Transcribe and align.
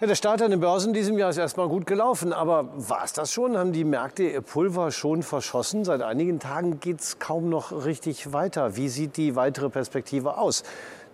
Ja, 0.00 0.06
der 0.06 0.14
Start 0.14 0.40
an 0.40 0.50
den 0.50 0.60
Börsen 0.60 0.88
in 0.88 0.94
diesem 0.94 1.18
Jahr 1.18 1.28
ist 1.28 1.36
erstmal 1.36 1.68
gut 1.68 1.84
gelaufen. 1.84 2.32
Aber 2.32 2.70
war 2.74 3.04
es 3.04 3.12
das 3.12 3.30
schon? 3.30 3.58
Haben 3.58 3.74
die 3.74 3.84
Märkte 3.84 4.22
ihr 4.22 4.40
Pulver 4.40 4.92
schon 4.92 5.22
verschossen? 5.22 5.84
Seit 5.84 6.00
einigen 6.00 6.40
Tagen 6.40 6.80
geht 6.80 7.00
es 7.00 7.18
kaum 7.18 7.50
noch 7.50 7.84
richtig 7.84 8.32
weiter. 8.32 8.76
Wie 8.76 8.88
sieht 8.88 9.18
die 9.18 9.36
weitere 9.36 9.68
Perspektive 9.68 10.38
aus? 10.38 10.62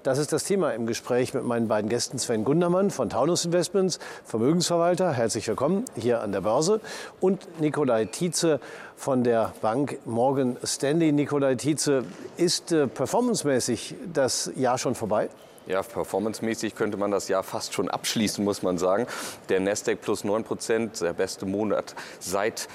Das 0.05 0.19
ist 0.19 0.33
das 0.33 0.45
Thema 0.45 0.71
im 0.71 0.87
Gespräch 0.87 1.35
mit 1.35 1.43
meinen 1.43 1.67
beiden 1.67 1.91
Gästen 1.91 2.21
Sven 2.21 2.45
Gundermann 2.45 2.93
von 2.93 3.11
Taunus 3.11 3.45
Investments, 3.45 3.99
Vermögensverwalter. 4.25 5.13
Herzlich 5.13 5.49
willkommen 5.49 5.85
hier 5.97 6.21
an 6.21 6.31
der 6.31 6.43
Börse. 6.43 6.81
Und 7.19 7.61
Nikolai 7.61 8.05
Tietze 8.05 8.61
von 8.95 9.25
der 9.25 9.53
Bank 9.63 9.99
Morgan 10.05 10.59
Stanley. 10.63 11.11
Nikolai 11.11 11.57
Tietze, 11.57 12.05
ist 12.37 12.71
äh, 12.71 12.87
performancemäßig 12.87 13.97
das 14.13 14.53
Jahr 14.55 14.79
schon 14.79 14.95
vorbei? 14.95 15.29
Ja, 15.67 15.83
performancemäßig 15.83 16.77
könnte 16.77 16.97
man 16.97 17.11
das 17.11 17.27
Jahr 17.27 17.43
fast 17.43 17.75
schon 17.75 17.91
abschließen, 17.91 18.45
muss 18.45 18.63
man 18.63 18.79
sagen. 18.79 19.09
Der 19.49 19.59
Nasdaq 19.59 20.01
plus 20.01 20.23
9 20.23 20.45
Prozent, 20.45 21.01
der 21.01 21.13
beste 21.13 21.45
Monat 21.45 21.97
seit 22.21 22.69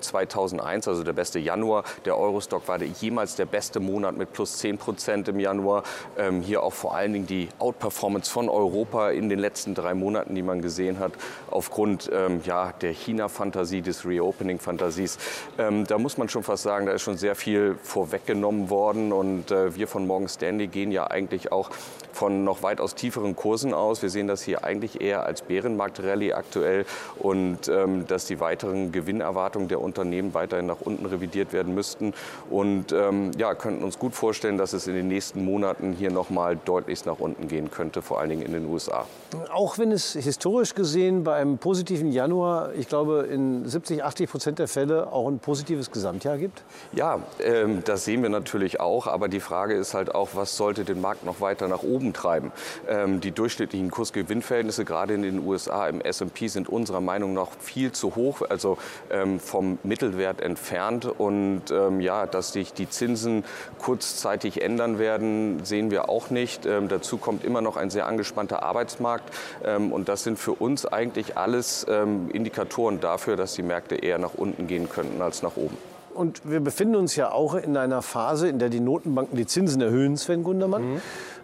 2001, 0.00 0.88
also 0.88 1.02
der 1.02 1.12
beste 1.12 1.38
Januar. 1.38 1.84
Der 2.04 2.18
Eurostock 2.18 2.68
war 2.68 2.80
jemals 2.82 3.36
der 3.36 3.46
beste 3.46 3.80
Monat 3.80 4.16
mit 4.16 4.32
plus 4.32 4.58
10 4.58 4.78
Prozent 4.78 5.28
im 5.28 5.40
Januar. 5.40 5.82
Ähm, 6.18 6.42
hier 6.42 6.62
auch 6.62 6.72
vor 6.72 6.94
allen 6.94 7.12
Dingen 7.12 7.26
die 7.26 7.48
Outperformance 7.58 8.30
von 8.30 8.48
Europa 8.48 9.10
in 9.10 9.28
den 9.28 9.38
letzten 9.38 9.74
drei 9.74 9.94
Monaten, 9.94 10.34
die 10.34 10.42
man 10.42 10.62
gesehen 10.62 10.98
hat, 10.98 11.12
aufgrund 11.50 12.10
ähm, 12.12 12.40
ja, 12.44 12.72
der 12.80 12.92
China-Fantasie, 12.92 13.82
des 13.82 14.04
Reopening-Fantasies. 14.04 15.18
Ähm, 15.58 15.86
da 15.86 15.98
muss 15.98 16.18
man 16.18 16.28
schon 16.28 16.42
fast 16.42 16.62
sagen, 16.62 16.86
da 16.86 16.92
ist 16.92 17.02
schon 17.02 17.16
sehr 17.16 17.34
viel 17.34 17.76
vorweggenommen 17.82 18.70
worden. 18.70 19.12
Und 19.12 19.50
äh, 19.50 19.74
wir 19.74 19.88
von 19.88 20.06
Morgan 20.06 20.28
Stanley 20.28 20.66
gehen 20.66 20.92
ja 20.92 21.06
eigentlich 21.06 21.52
auch 21.52 21.70
von 22.12 22.44
noch 22.44 22.62
weitaus 22.62 22.94
tieferen 22.94 23.36
Kursen 23.36 23.74
aus. 23.74 24.02
Wir 24.02 24.10
sehen 24.10 24.26
das 24.26 24.42
hier 24.42 24.64
eigentlich 24.64 25.00
eher 25.00 25.24
als 25.24 25.42
Bärenmarkt-Rallye 25.42 26.32
aktuell 26.32 26.86
und 27.18 27.68
ähm, 27.68 28.06
dass 28.06 28.26
die 28.26 28.40
weiteren 28.40 28.90
Gewinnerwartungen 28.90 29.55
der 29.68 29.80
Unternehmen 29.80 30.34
weiterhin 30.34 30.66
nach 30.66 30.80
unten 30.80 31.06
revidiert 31.06 31.52
werden 31.52 31.74
müssten 31.74 32.14
und 32.50 32.92
ähm, 32.92 33.32
ja, 33.36 33.54
könnten 33.54 33.82
uns 33.82 33.98
gut 33.98 34.14
vorstellen, 34.14 34.58
dass 34.58 34.72
es 34.72 34.86
in 34.86 34.94
den 34.94 35.08
nächsten 35.08 35.44
Monaten 35.44 35.92
hier 35.92 36.10
noch 36.10 36.30
mal 36.30 36.56
deutlich 36.56 37.04
nach 37.04 37.18
unten 37.18 37.48
gehen 37.48 37.70
könnte, 37.70 38.02
vor 38.02 38.20
allen 38.20 38.30
Dingen 38.30 38.42
in 38.42 38.52
den 38.52 38.66
USA. 38.66 39.06
Auch 39.52 39.78
wenn 39.78 39.92
es 39.92 40.12
historisch 40.12 40.74
gesehen 40.74 41.24
bei 41.24 41.34
einem 41.34 41.58
positiven 41.58 42.12
Januar, 42.12 42.72
ich 42.74 42.88
glaube, 42.88 43.26
in 43.30 43.66
70, 43.66 44.04
80 44.04 44.30
Prozent 44.30 44.58
der 44.58 44.68
Fälle 44.68 45.12
auch 45.12 45.28
ein 45.28 45.38
positives 45.38 45.90
Gesamtjahr 45.90 46.38
gibt? 46.38 46.62
Ja, 46.92 47.20
ähm, 47.40 47.82
das 47.84 48.04
sehen 48.04 48.22
wir 48.22 48.28
natürlich 48.28 48.80
auch. 48.80 49.06
Aber 49.06 49.28
die 49.28 49.40
Frage 49.40 49.74
ist 49.74 49.94
halt 49.94 50.14
auch, 50.14 50.30
was 50.34 50.56
sollte 50.56 50.84
den 50.84 51.00
Markt 51.00 51.24
noch 51.24 51.40
weiter 51.40 51.68
nach 51.68 51.82
oben 51.82 52.12
treiben? 52.12 52.52
Ähm, 52.88 53.20
die 53.20 53.32
durchschnittlichen 53.32 53.90
Kursgewinnverhältnisse 53.90 54.84
gerade 54.84 55.14
in 55.14 55.22
den 55.22 55.46
USA 55.46 55.88
im 55.88 56.00
S&P 56.00 56.48
sind 56.48 56.68
unserer 56.68 57.00
Meinung 57.00 57.34
nach 57.34 57.48
viel 57.58 57.92
zu 57.92 58.14
hoch, 58.16 58.42
also 58.48 58.78
ähm, 59.10 59.40
vom 59.46 59.78
Mittelwert 59.82 60.40
entfernt. 60.40 61.06
Und 61.06 61.70
ähm, 61.70 62.00
ja, 62.00 62.26
dass 62.26 62.52
sich 62.52 62.72
die 62.72 62.88
Zinsen 62.88 63.44
kurzzeitig 63.78 64.62
ändern 64.62 64.98
werden, 64.98 65.64
sehen 65.64 65.90
wir 65.90 66.08
auch 66.08 66.30
nicht. 66.30 66.66
Ähm, 66.66 66.88
dazu 66.88 67.16
kommt 67.16 67.44
immer 67.44 67.60
noch 67.60 67.76
ein 67.76 67.90
sehr 67.90 68.06
angespannter 68.06 68.62
Arbeitsmarkt. 68.62 69.32
Ähm, 69.64 69.92
und 69.92 70.08
das 70.08 70.24
sind 70.24 70.38
für 70.38 70.52
uns 70.52 70.86
eigentlich 70.86 71.36
alles 71.36 71.86
ähm, 71.88 72.28
Indikatoren 72.32 73.00
dafür, 73.00 73.36
dass 73.36 73.54
die 73.54 73.62
Märkte 73.62 73.96
eher 73.96 74.18
nach 74.18 74.34
unten 74.34 74.66
gehen 74.66 74.88
könnten 74.88 75.22
als 75.22 75.42
nach 75.42 75.56
oben. 75.56 75.95
Und 76.16 76.42
wir 76.44 76.60
befinden 76.60 76.96
uns 76.96 77.16
ja 77.16 77.30
auch 77.30 77.54
in 77.54 77.76
einer 77.76 78.02
Phase, 78.02 78.48
in 78.48 78.58
der 78.58 78.68
die 78.68 78.80
Notenbanken 78.80 79.36
die 79.36 79.46
Zinsen 79.46 79.80
erhöhen, 79.80 80.16
Sven 80.16 80.42
Gundermann. 80.42 80.94
Mhm. 80.94 81.00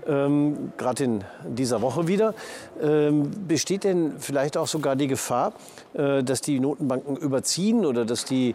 Ähm, 0.06 0.73
Gerade 0.77 1.05
in 1.05 1.25
dieser 1.47 1.81
Woche 1.83 2.09
wieder. 2.09 2.34
Ähm, 2.81 3.31
besteht 3.47 3.84
denn 3.84 4.14
vielleicht 4.19 4.56
auch 4.56 4.67
sogar 4.67 4.97
die 4.97 5.06
Gefahr, 5.06 5.53
äh, 5.95 6.25
dass 6.25 6.41
die 6.41 6.59
Notenbanken 6.59 7.17
überziehen 7.17 7.87
oder 7.87 8.05
dass 8.05 8.25
die 8.25 8.55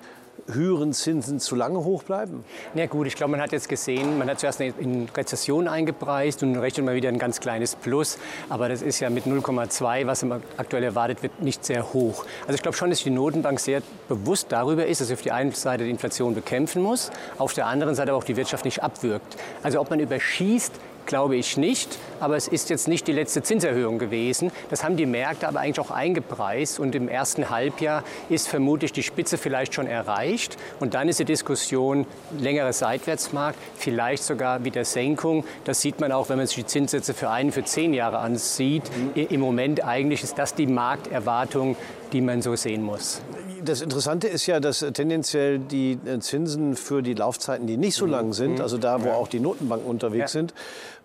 höheren 0.52 0.94
Zinsen 0.94 1.40
zu 1.40 1.56
lange 1.56 1.84
hoch 1.84 2.04
bleiben? 2.04 2.44
Na 2.74 2.86
gut, 2.86 3.08
ich 3.08 3.16
glaube, 3.16 3.32
man 3.32 3.42
hat 3.42 3.52
jetzt 3.52 3.70
gesehen, 3.70 4.18
man 4.18 4.30
hat 4.30 4.40
zuerst 4.40 4.62
eine 4.62 4.74
Rezession 5.16 5.68
eingepreist 5.68 6.44
und 6.44 6.56
rechnet 6.58 6.86
mal 6.86 6.96
wieder 6.96 7.10
ein 7.10 7.20
ganz 7.20 7.40
kleines 7.40 7.76
Plus. 7.76 8.18
Aber 8.50 8.70
das 8.70 8.82
ist 8.82 9.00
ja 9.00 9.10
mit 9.10 9.26
0,2, 9.26 10.08
was 10.08 10.26
aktuell 10.58 10.84
erwartet 10.84 11.24
wird, 11.24 11.42
nicht 11.42 11.66
sehr 11.66 11.94
hoch. 11.94 12.26
Also 12.42 12.56
ich 12.56 12.62
glaube 12.62 12.78
schon, 12.78 12.90
dass 12.90 13.04
die 13.04 13.10
Notenbank 13.10 13.60
sehr 13.60 13.82
bewusst 14.08 14.48
darüber 14.52 14.86
ist, 14.86 15.02
dass 15.02 15.08
sie 15.10 15.14
auf 15.14 15.22
die 15.22 15.32
einen 15.32 15.52
Seite 15.52 15.84
die 15.84 15.90
Inflation 15.90 16.36
bekämpfen 16.36 16.82
muss, 16.82 17.12
auf 17.38 17.54
der 17.54 17.68
anderen 17.68 17.96
Seite 17.96 18.12
aber 18.12 18.20
auch 18.20 18.24
die 18.24 18.36
Wirtschaft 18.38 18.66
nicht 18.66 18.84
abwirkt. 18.84 19.38
Also 19.64 19.80
ob 19.80 19.90
man 19.90 20.00
überschießt, 20.00 20.74
glaube 21.08 21.36
ich 21.36 21.58
nicht. 21.58 21.98
Aber 22.20 22.36
es 22.36 22.48
ist 22.48 22.70
jetzt 22.70 22.88
nicht 22.88 23.08
die 23.08 23.12
letzte 23.12 23.42
Zinserhöhung 23.42 23.98
gewesen. 23.98 24.52
Das 24.70 24.84
haben 24.84 24.98
die 24.98 25.06
Märkte 25.06 25.48
aber 25.48 25.62
eigentlich 25.62 25.80
auch 25.80 25.92
eingepreist. 25.92 26.80
Und 26.80 26.94
im 26.94 27.10
ersten 27.10 27.50
Halbjahr 27.50 28.04
ist 28.30 28.48
vermutlich 28.48 28.92
die 28.94 29.04
Spitze 29.04 29.38
vielleicht 29.38 29.74
schon 29.74 29.88
erreicht. 29.88 30.58
Und 30.80 30.94
dann 30.94 31.10
ist 31.10 31.20
die 31.20 31.26
Diskussion 31.26 32.06
längerer 32.38 32.74
Seitwärtsmarkt, 32.74 33.58
vielleicht 33.76 34.24
sogar 34.24 34.64
wieder 34.64 34.86
Senkung. 34.86 35.44
Das 35.64 35.82
sieht 35.82 36.00
man 36.00 36.12
auch, 36.12 36.30
wenn 36.30 36.38
man 36.38 36.48
sich 36.48 36.58
die 36.58 36.66
Zinssätze 36.66 37.14
für 37.14 37.30
einen, 37.30 37.52
für 37.52 37.64
zehn 37.64 37.94
Jahre 37.94 38.20
ansieht. 38.20 38.84
Im 39.16 39.40
Moment 39.40 39.84
eigentlich 39.84 40.24
ist 40.24 40.38
das 40.38 40.54
die 40.54 40.68
Markterwartung, 40.68 41.76
die 42.14 42.22
man 42.22 42.42
so 42.42 42.56
sehen 42.56 42.84
muss. 42.84 43.22
Das 43.68 43.82
Interessante 43.82 44.30
ist 44.30 44.46
ja, 44.46 44.62
dass 44.62 44.80
tendenziell 44.94 45.60
die 45.60 46.00
Zinsen 46.22 46.78
für 46.78 47.02
die 47.02 47.14
Laufzeiten, 47.14 47.68
die 47.68 47.76
nicht 47.76 47.96
so 47.96 48.06
lang 48.06 48.32
sind, 48.32 48.56
mhm. 48.56 48.62
also 48.62 48.78
da, 48.78 49.04
wo 49.04 49.10
auch 49.10 49.28
die 49.28 49.42
Notenbanken 49.42 49.86
unterwegs 49.90 50.34
ja. 50.34 50.40
sind, 50.40 50.54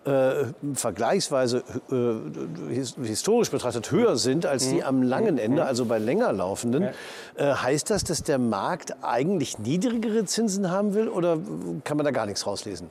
äh, 0.04 0.44
vergleichsweise 0.74 1.64
äh, 1.90 3.04
historisch 3.04 3.50
betrachtet 3.50 3.90
höher 3.90 4.16
sind 4.16 4.46
als 4.46 4.68
die 4.68 4.76
mhm. 4.76 4.82
am 4.82 5.02
langen 5.02 5.38
Ende, 5.38 5.62
mhm. 5.62 5.66
also 5.66 5.86
bei 5.86 5.98
länger 5.98 6.32
laufenden. 6.32 6.90
Äh, 7.34 7.52
heißt 7.52 7.90
das, 7.90 8.04
dass 8.04 8.22
der 8.22 8.38
Markt 8.38 8.94
eigentlich 9.02 9.58
niedrigere 9.58 10.24
Zinsen 10.24 10.70
haben 10.70 10.94
will 10.94 11.08
oder 11.08 11.38
kann 11.82 11.96
man 11.96 12.04
da 12.04 12.12
gar 12.12 12.26
nichts 12.26 12.46
rauslesen? 12.46 12.88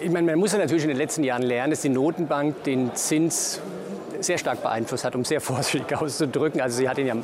Ich 0.00 0.10
meine, 0.10 0.26
man 0.26 0.40
muss 0.40 0.52
ja 0.52 0.58
natürlich 0.58 0.82
in 0.82 0.88
den 0.88 0.98
letzten 0.98 1.22
Jahren 1.22 1.42
lernen, 1.42 1.70
dass 1.70 1.82
die 1.82 1.88
Notenbank 1.88 2.64
den 2.64 2.92
Zins 2.96 3.60
sehr 4.20 4.38
stark 4.38 4.62
beeinflusst 4.62 5.04
hat, 5.04 5.14
um 5.14 5.24
sehr 5.24 5.40
vorsichtig 5.40 5.96
auszudrücken. 5.96 6.60
Also 6.60 6.78
sie 6.78 6.88
hat 6.88 6.98
ihn 6.98 7.06
ja 7.06 7.16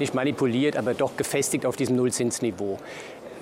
nicht 0.00 0.14
manipuliert, 0.14 0.76
aber 0.76 0.94
doch 0.94 1.16
gefestigt 1.16 1.66
auf 1.66 1.76
diesem 1.76 1.96
Nullzinsniveau. 1.96 2.78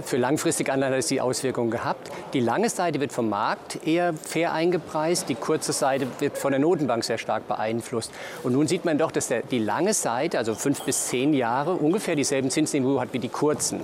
Für 0.05 0.17
langfristige 0.17 0.73
Anleihen 0.73 0.93
hat 0.93 1.01
es 1.01 1.09
die 1.09 1.21
Auswirkungen 1.21 1.73
gehabt. 1.73 2.11
Die 2.33 2.39
lange 2.39 2.69
Seite 2.69 3.01
wird 3.01 3.11
vom 3.11 3.29
Markt 3.29 3.85
eher 3.85 4.15
fair 4.15 4.53
eingepreist, 4.53 5.29
die 5.29 5.35
kurze 5.35 5.73
Seite 5.73 6.07
wird 6.21 6.39
von 6.39 6.53
der 6.53 6.61
Notenbank 6.61 7.03
sehr 7.03 7.19
stark 7.19 7.49
beeinflusst. 7.49 8.13
Und 8.45 8.53
nun 8.53 8.69
sieht 8.69 8.85
man 8.85 8.97
doch, 8.97 9.11
dass 9.11 9.27
der, 9.27 9.43
die 9.43 9.59
lange 9.59 9.95
Seite, 9.95 10.39
also 10.39 10.55
fünf 10.55 10.83
bis 10.83 11.09
zehn 11.09 11.35
Jahre, 11.35 11.73
ungefähr 11.73 12.15
dieselben 12.15 12.51
Zinsniveau 12.51 13.01
hat 13.01 13.13
wie 13.13 13.19
die 13.19 13.29
kurzen. 13.29 13.81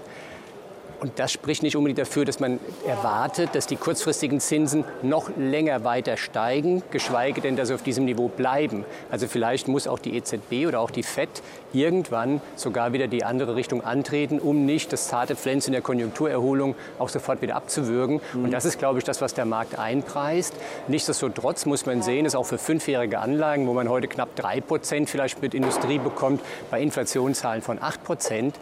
Und 1.05 1.19
das 1.19 1.33
spricht 1.33 1.63
nicht 1.63 1.77
unbedingt 1.77 1.99
dafür, 1.99 2.25
dass 2.25 2.41
man 2.41 2.59
erwartet, 2.87 3.51
dass 3.53 3.67
die 3.67 3.77
kurzfristigen 3.77 4.41
Zinsen 4.41 4.85
noch 5.03 5.29
länger 5.37 5.85
weiter 5.85 6.17
steigen, 6.17 6.83
geschweige 6.91 7.43
denn, 7.43 7.57
dass 7.57 7.69
sie 7.69 7.75
auf 7.75 7.83
diesem 7.83 8.07
Niveau 8.07 8.29
bleiben. 8.29 8.87
Also 9.11 9.27
vielleicht 9.29 9.69
muss 9.69 9.87
auch 9.87 9.99
die 9.99 10.17
EZB 10.17 10.67
oder 10.67 10.81
auch 10.81 10.91
die 10.91 11.03
FED 11.03 11.43
irgendwann 11.75 12.41
sogar 12.57 12.95
wieder 12.95 13.07
die 13.07 13.23
andere 13.23 13.55
Richtung 13.55 13.85
antreten, 13.85 14.39
um 14.39 14.65
nicht 14.65 14.95
das 14.95 15.09
zarte 15.09 15.37
Pflänzchen 15.37 15.73
der 15.73 15.83
Konjunkturerholung 15.83 16.75
auch 16.99 17.11
sofort 17.11 17.43
wieder 17.43 17.57
abzuwürgen. 17.57 18.23
Mhm. 18.33 18.45
Und 18.45 18.51
das 18.55 18.65
ist, 18.65 18.79
glaube 18.79 18.99
ich, 18.99 19.05
das, 19.05 19.21
was 19.21 19.35
der 19.35 19.45
Markt 19.45 19.79
einpreist. 19.79 20.55
Nichtsdestotrotz 20.89 21.67
muss 21.67 21.85
man 21.85 22.01
sehen, 22.01 22.25
dass 22.25 22.35
auch 22.35 22.47
für 22.47 22.57
fünfjährige 22.57 23.19
Anlagen, 23.19 23.67
wo 23.67 23.75
man 23.75 23.91
heute 23.91 24.09
knapp 24.09 24.35
drei 24.37 24.63
Prozent 24.63 25.11
vielleicht 25.11 25.43
mit 25.43 25.53
Industrie 25.53 25.99
bekommt, 25.99 26.41
bei 26.71 26.81
Inflationszahlen 26.81 27.61
von 27.61 27.79
acht 27.83 28.03
Prozent, 28.05 28.55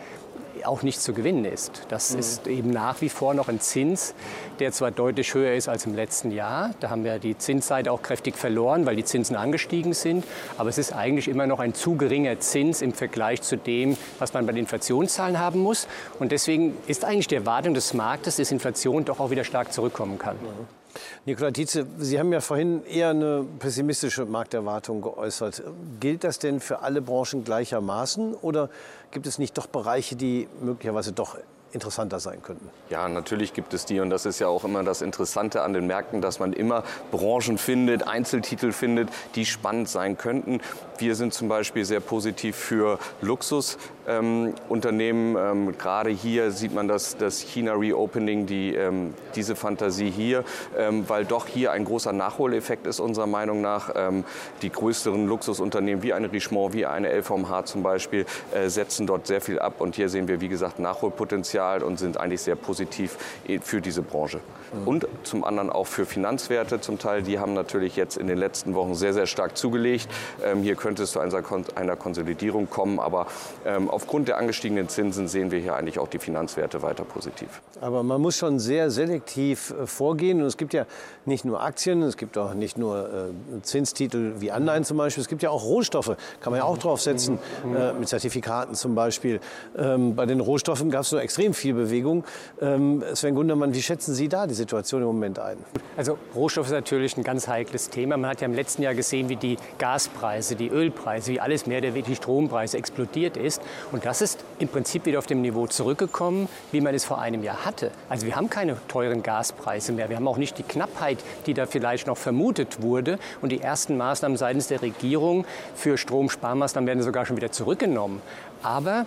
auch 0.67 0.83
nicht 0.83 1.01
zu 1.01 1.13
gewinnen 1.13 1.45
ist. 1.45 1.83
Das 1.89 2.13
mhm. 2.13 2.19
ist 2.19 2.47
eben 2.47 2.71
nach 2.71 3.01
wie 3.01 3.09
vor 3.09 3.35
noch 3.35 3.49
ein 3.49 3.61
Zins, 3.61 4.15
der 4.59 4.73
zwar 4.73 4.91
deutlich 4.91 5.35
höher 5.35 5.55
ist 5.55 5.69
als 5.69 5.87
im 5.87 5.95
letzten 5.95 6.31
Jahr. 6.31 6.71
Da 6.81 6.91
haben 6.91 7.05
wir 7.05 7.19
die 7.19 7.37
Zinsseite 7.37 7.93
auch 7.93 8.03
kräftig 8.03 8.37
verloren, 8.37 8.87
weil 8.87 8.97
die 8.97 9.05
Zinsen 9.05 9.37
angestiegen 9.37 9.95
sind. 9.95 10.25
Aber 10.59 10.69
es 10.69 10.79
ist 10.79 10.93
eigentlich 10.93 11.29
immer 11.29 11.47
noch 11.47 11.61
ein 11.61 11.75
zu 11.75 11.97
geringer 11.97 12.39
Zins 12.41 12.83
im 12.83 12.93
Vergleich 12.93 13.43
zu 13.43 13.57
dem, 13.57 13.97
was 14.19 14.33
man 14.33 14.47
bei 14.47 14.53
den 14.53 14.61
Inflationszahlen 14.61 15.39
haben 15.39 15.61
muss. 15.61 15.87
Und 16.19 16.33
deswegen 16.33 16.77
ist 16.87 17.05
eigentlich 17.05 17.29
die 17.29 17.37
Erwartung 17.37 17.75
des 17.75 17.95
Marktes, 17.95 18.37
dass 18.37 18.53
Inflation 18.53 19.05
doch 19.05 19.21
auch 19.21 19.31
wieder 19.31 19.45
stark 19.45 19.73
zurückkommen 19.73 20.19
kann. 20.19 20.37
Mhm. 20.37 20.82
Nikola 21.25 21.51
Tietze, 21.51 21.87
Sie 21.99 22.19
haben 22.19 22.33
ja 22.33 22.41
vorhin 22.41 22.85
eher 22.85 23.11
eine 23.11 23.45
pessimistische 23.59 24.27
Markterwartung 24.27 25.03
geäußert. 25.03 25.63
Gilt 26.01 26.25
das 26.25 26.39
denn 26.39 26.61
für 26.61 26.81
alle 26.81 27.01
Branchen 27.01 27.45
gleichermaßen 27.45 28.35
oder 28.35 28.71
gibt 29.11 29.27
es 29.27 29.39
nicht 29.39 29.57
doch 29.59 29.67
Bereiche, 29.67 30.17
die 30.17 30.49
möglicherweise 30.61 31.13
doch 31.13 31.37
interessanter 31.73 32.21
sein 32.21 32.43
könnten. 32.43 32.69
Ja, 32.91 33.09
natürlich 33.09 33.55
gibt 33.55 33.75
es 33.75 33.85
die 33.85 34.01
und 34.01 34.11
das 34.11 34.27
ist 34.27 34.39
ja 34.39 34.49
auch 34.49 34.65
immer 34.65 34.83
das 34.83 35.03
Interessante 35.03 35.63
an 35.63 35.73
den 35.73 35.87
Märkten, 35.87 36.21
dass 36.21 36.39
man 36.39 36.53
immer 36.53 36.85
Branchen 37.11 37.59
findet, 37.59 38.07
Einzeltitel 38.07 38.73
findet, 38.73 39.09
die 39.35 39.47
spannend 39.47 39.89
sein 39.89 40.19
könnten. 40.19 40.61
Wir 40.99 41.17
sind 41.17 41.35
zum 41.35 41.49
Beispiel 41.49 41.85
sehr 41.85 42.01
positiv 42.01 42.55
für 42.55 42.99
Luxusunternehmen. 43.23 45.37
Ähm, 45.37 45.69
ähm, 45.69 45.79
Gerade 45.79 46.11
hier 46.11 46.53
sieht 46.53 46.75
man 46.75 46.87
das, 46.87 47.17
das 47.17 47.41
China 47.41 47.73
Reopening, 47.73 48.47
die, 48.47 48.75
ähm, 48.75 49.15
diese 49.35 49.57
Fantasie 49.57 50.11
hier, 50.11 50.45
ähm, 50.79 51.09
weil 51.09 51.25
doch 51.25 51.47
hier 51.47 51.73
ein 51.73 51.85
großer 51.85 52.13
Nachholeffekt 52.13 52.87
ist 52.87 53.01
unserer 53.01 53.27
Meinung 53.27 53.63
nach. 53.63 53.91
Ähm, 53.97 54.25
die 54.61 54.71
größeren 54.71 55.27
Luxusunternehmen 55.27 56.03
wie 56.03 56.13
eine 56.13 56.31
Richemont, 56.31 56.75
wie 56.75 56.87
eine 56.87 57.11
LVMH 57.11 57.65
zum 57.65 57.83
Beispiel, 57.83 58.27
äh, 58.55 58.69
setzen 58.69 59.07
dort 59.07 59.27
sehr 59.27 59.41
viel 59.41 59.59
ab. 59.59 59.81
Und 59.81 59.97
hier 59.97 60.09
sehen 60.09 60.29
wir, 60.29 60.41
wie 60.41 60.49
gesagt, 60.49 60.79
Nachholpotenzial 60.79 61.62
und 61.83 61.99
sind 61.99 62.19
eigentlich 62.19 62.43
sehr 62.43 62.57
positiv 62.57 63.17
für 63.63 63.81
diese 63.81 64.03
Branche. 64.03 64.41
Und 64.87 65.07
zum 65.23 65.45
anderen 65.45 65.69
auch 65.69 65.87
für 65.87 66.07
Finanzwerte 66.07 66.81
zum 66.81 66.99
Teil. 66.99 67.23
Die 67.23 67.39
haben 67.39 67.53
natürlich 67.53 67.95
jetzt 67.95 68.17
in 68.17 68.27
den 68.27 68.39
letzten 68.39 68.75
Wochen 68.75 68.95
sehr, 68.95 69.13
sehr 69.13 69.27
stark 69.27 69.57
zugelegt. 69.57 70.09
Ähm, 70.43 70.63
hier 70.63 70.77
könnte 70.77 71.03
es 71.03 71.13
zu 71.13 71.21
einer 71.21 71.97
Konsolidierung 71.97 72.71
kommen. 72.71 72.99
Aber 72.99 73.27
ähm, 73.67 73.91
aufgrund 73.91 74.29
der 74.29 74.39
angestiegenen 74.39 74.89
Zinsen 74.89 75.29
sehen 75.29 75.51
wir 75.51 75.59
hier 75.59 75.77
eigentlich 75.77 75.99
auch 75.99 76.09
die 76.09 76.19
Finanzwerte 76.19 76.81
weiter 76.81 77.05
positiv. 77.05 77.61
Aber 77.83 78.03
man 78.03 78.21
muss 78.21 78.39
schon 78.39 78.59
sehr 78.59 78.91
selektiv 78.91 79.75
äh, 79.79 79.87
vorgehen. 79.87 80.41
Und 80.41 80.47
es 80.47 80.57
gibt 80.57 80.73
ja 80.73 80.87
nicht 81.27 81.45
nur 81.45 81.63
Aktien, 81.63 82.03
es 82.03 82.17
gibt 82.17 82.39
auch 82.39 82.55
nicht 82.55 82.79
nur 82.79 83.31
äh, 83.59 83.63
Zinstitel 83.63 84.37
wie 84.39 84.53
Anleihen 84.53 84.85
zum 84.85 84.97
Beispiel. 84.97 85.21
Es 85.21 85.29
gibt 85.29 85.43
ja 85.43 85.51
auch 85.51 85.65
Rohstoffe, 85.65 86.17
kann 86.41 86.51
man 86.51 86.61
ja 86.61 86.65
auch 86.65 86.79
draufsetzen, 86.79 87.39
mhm. 87.65 87.77
äh, 87.77 87.93
mit 87.93 88.09
Zertifikaten 88.09 88.75
zum 88.75 88.95
Beispiel. 88.95 89.41
Ähm, 89.77 90.17
bei 90.17 90.25
den 90.25 90.41
Rohstoffen 90.41 90.91
gab 90.91 91.03
es 91.03 91.13
nur 91.13 91.21
extrem 91.21 91.52
viel 91.53 91.75
Bewegung. 91.75 92.25
Ähm, 92.61 93.03
Sven 93.15 93.35
Gundermann, 93.35 93.75
wie 93.75 93.83
schätzen 93.83 94.15
Sie 94.15 94.29
da 94.29 94.47
die 94.47 94.55
Situation 94.55 95.03
im 95.03 95.09
Moment 95.09 95.39
ein? 95.39 95.59
Also 95.97 96.19
Rohstoff 96.35 96.67
ist 96.67 96.73
natürlich 96.73 97.17
ein 97.17 97.25
ganz 97.25 97.49
heikles 97.49 97.91
Thema. 97.91 98.17
Man 98.17 98.31
hat 98.31 98.41
ja 98.41 98.47
im 98.47 98.55
letzten 98.55 98.83
Jahr 98.83 98.95
gesehen, 98.95 99.29
wie 99.29 99.37
die 99.37 99.57
Gaspreise, 99.79 100.57
die 100.57 100.69
Ölpreise, 100.69 101.33
wie 101.33 101.41
alles 101.41 101.67
mehr 101.67 101.81
der 101.81 101.93
die 101.93 102.17
Strompreise 102.17 102.79
explodiert 102.79 103.37
ist. 103.37 103.61
Und 103.91 104.05
das 104.05 104.23
ist 104.23 104.45
im 104.59 104.69
Prinzip 104.69 105.07
wieder 105.07 105.19
auf 105.19 105.27
dem 105.27 105.43
Niveau 105.43 105.67
zurückgekommen, 105.67 106.49
wie 106.71 106.81
man 106.81 106.95
es 106.95 107.05
vor 107.05 107.21
einem 107.21 107.43
Jahr 107.43 107.65
hatte. 107.65 107.91
Also 108.09 108.27
wir 108.27 108.37
haben 108.37 108.49
keine 108.49 108.77
teuren 108.89 109.23
Gaspreise 109.23 109.93
mehr. 109.93 110.09
Wir 110.09 110.17
haben 110.17 110.29
auch 110.29 110.39
nicht 110.39 110.59
die 110.59 110.63
Knappheit, 110.63 111.19
die 111.47 111.55
da 111.55 111.67
vielleicht 111.67 112.07
noch 112.07 112.17
vermutet 112.17 112.83
wurde. 112.83 113.19
Und 113.41 113.53
die 113.53 113.61
ersten 113.61 113.97
Maßnahmen 113.97 114.37
seitens 114.37 114.69
der 114.69 114.83
Regierung 114.83 115.45
für 115.75 115.99
Stromsparmaßnahmen 115.99 116.87
werden 116.87 117.03
sogar 117.03 117.27
schon 117.27 117.37
wieder 117.37 117.53
zurückgenommen. 117.53 118.23
Aber 118.63 119.07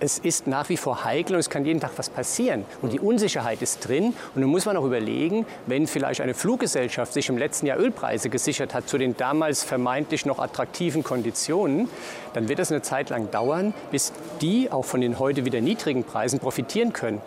es 0.00 0.18
ist 0.18 0.46
nach 0.46 0.68
wie 0.68 0.76
vor 0.76 1.04
heikel 1.04 1.34
und 1.34 1.40
es 1.40 1.50
kann 1.50 1.64
jeden 1.64 1.80
Tag 1.80 1.92
was 1.96 2.10
passieren. 2.10 2.64
Und 2.82 2.92
die 2.92 3.00
Unsicherheit 3.00 3.62
ist 3.62 3.86
drin. 3.86 4.14
Und 4.34 4.42
nun 4.42 4.50
muss 4.50 4.66
man 4.66 4.76
auch 4.76 4.84
überlegen, 4.84 5.46
wenn 5.66 5.86
vielleicht 5.86 6.20
eine 6.20 6.34
Fluggesellschaft 6.34 7.12
sich 7.12 7.28
im 7.28 7.38
letzten 7.38 7.66
Jahr 7.66 7.78
Ölpreise 7.78 8.28
gesichert 8.28 8.74
hat 8.74 8.88
zu 8.88 8.98
den 8.98 9.16
damals 9.16 9.64
vermeintlich 9.64 10.26
noch 10.26 10.38
attraktiven 10.38 11.02
Konditionen, 11.02 11.88
dann 12.34 12.48
wird 12.48 12.58
es 12.58 12.70
eine 12.70 12.82
Zeit 12.82 13.10
lang 13.10 13.30
dauern, 13.30 13.72
bis 13.90 14.12
die 14.40 14.70
auch 14.70 14.84
von 14.84 15.00
den 15.00 15.18
heute 15.18 15.44
wieder 15.44 15.60
niedrigen 15.60 16.04
Preisen 16.04 16.38
profitieren 16.38 16.92
können. 16.92 17.20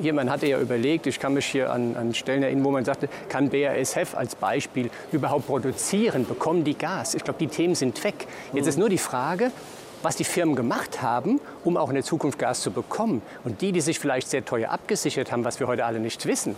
Hier, 0.00 0.12
man 0.12 0.30
hatte 0.30 0.46
ja 0.46 0.60
überlegt, 0.60 1.06
ich 1.06 1.18
kann 1.18 1.34
mich 1.34 1.46
hier 1.46 1.72
an, 1.72 1.96
an 1.96 2.14
Stellen 2.14 2.42
erinnern, 2.42 2.64
wo 2.64 2.70
man 2.70 2.84
sagte, 2.84 3.08
kann 3.28 3.48
BASF 3.48 4.14
als 4.14 4.34
Beispiel 4.34 4.90
überhaupt 5.12 5.46
produzieren, 5.46 6.26
bekommen 6.26 6.64
die 6.64 6.76
Gas? 6.76 7.14
Ich 7.14 7.24
glaube, 7.24 7.38
die 7.38 7.48
Themen 7.48 7.74
sind 7.74 8.02
weg. 8.04 8.26
Jetzt 8.52 8.66
ist 8.66 8.78
nur 8.78 8.90
die 8.90 8.98
Frage, 8.98 9.50
was 10.02 10.16
die 10.16 10.24
Firmen 10.24 10.56
gemacht 10.56 11.02
haben, 11.02 11.40
um 11.64 11.76
auch 11.76 11.88
in 11.88 11.94
der 11.94 12.04
Zukunft 12.04 12.38
Gas 12.38 12.60
zu 12.60 12.70
bekommen. 12.70 13.22
Und 13.44 13.60
die, 13.60 13.72
die 13.72 13.80
sich 13.80 13.98
vielleicht 13.98 14.28
sehr 14.28 14.44
teuer 14.44 14.70
abgesichert 14.70 15.32
haben, 15.32 15.44
was 15.44 15.60
wir 15.60 15.66
heute 15.66 15.84
alle 15.84 16.00
nicht 16.00 16.26
wissen, 16.26 16.56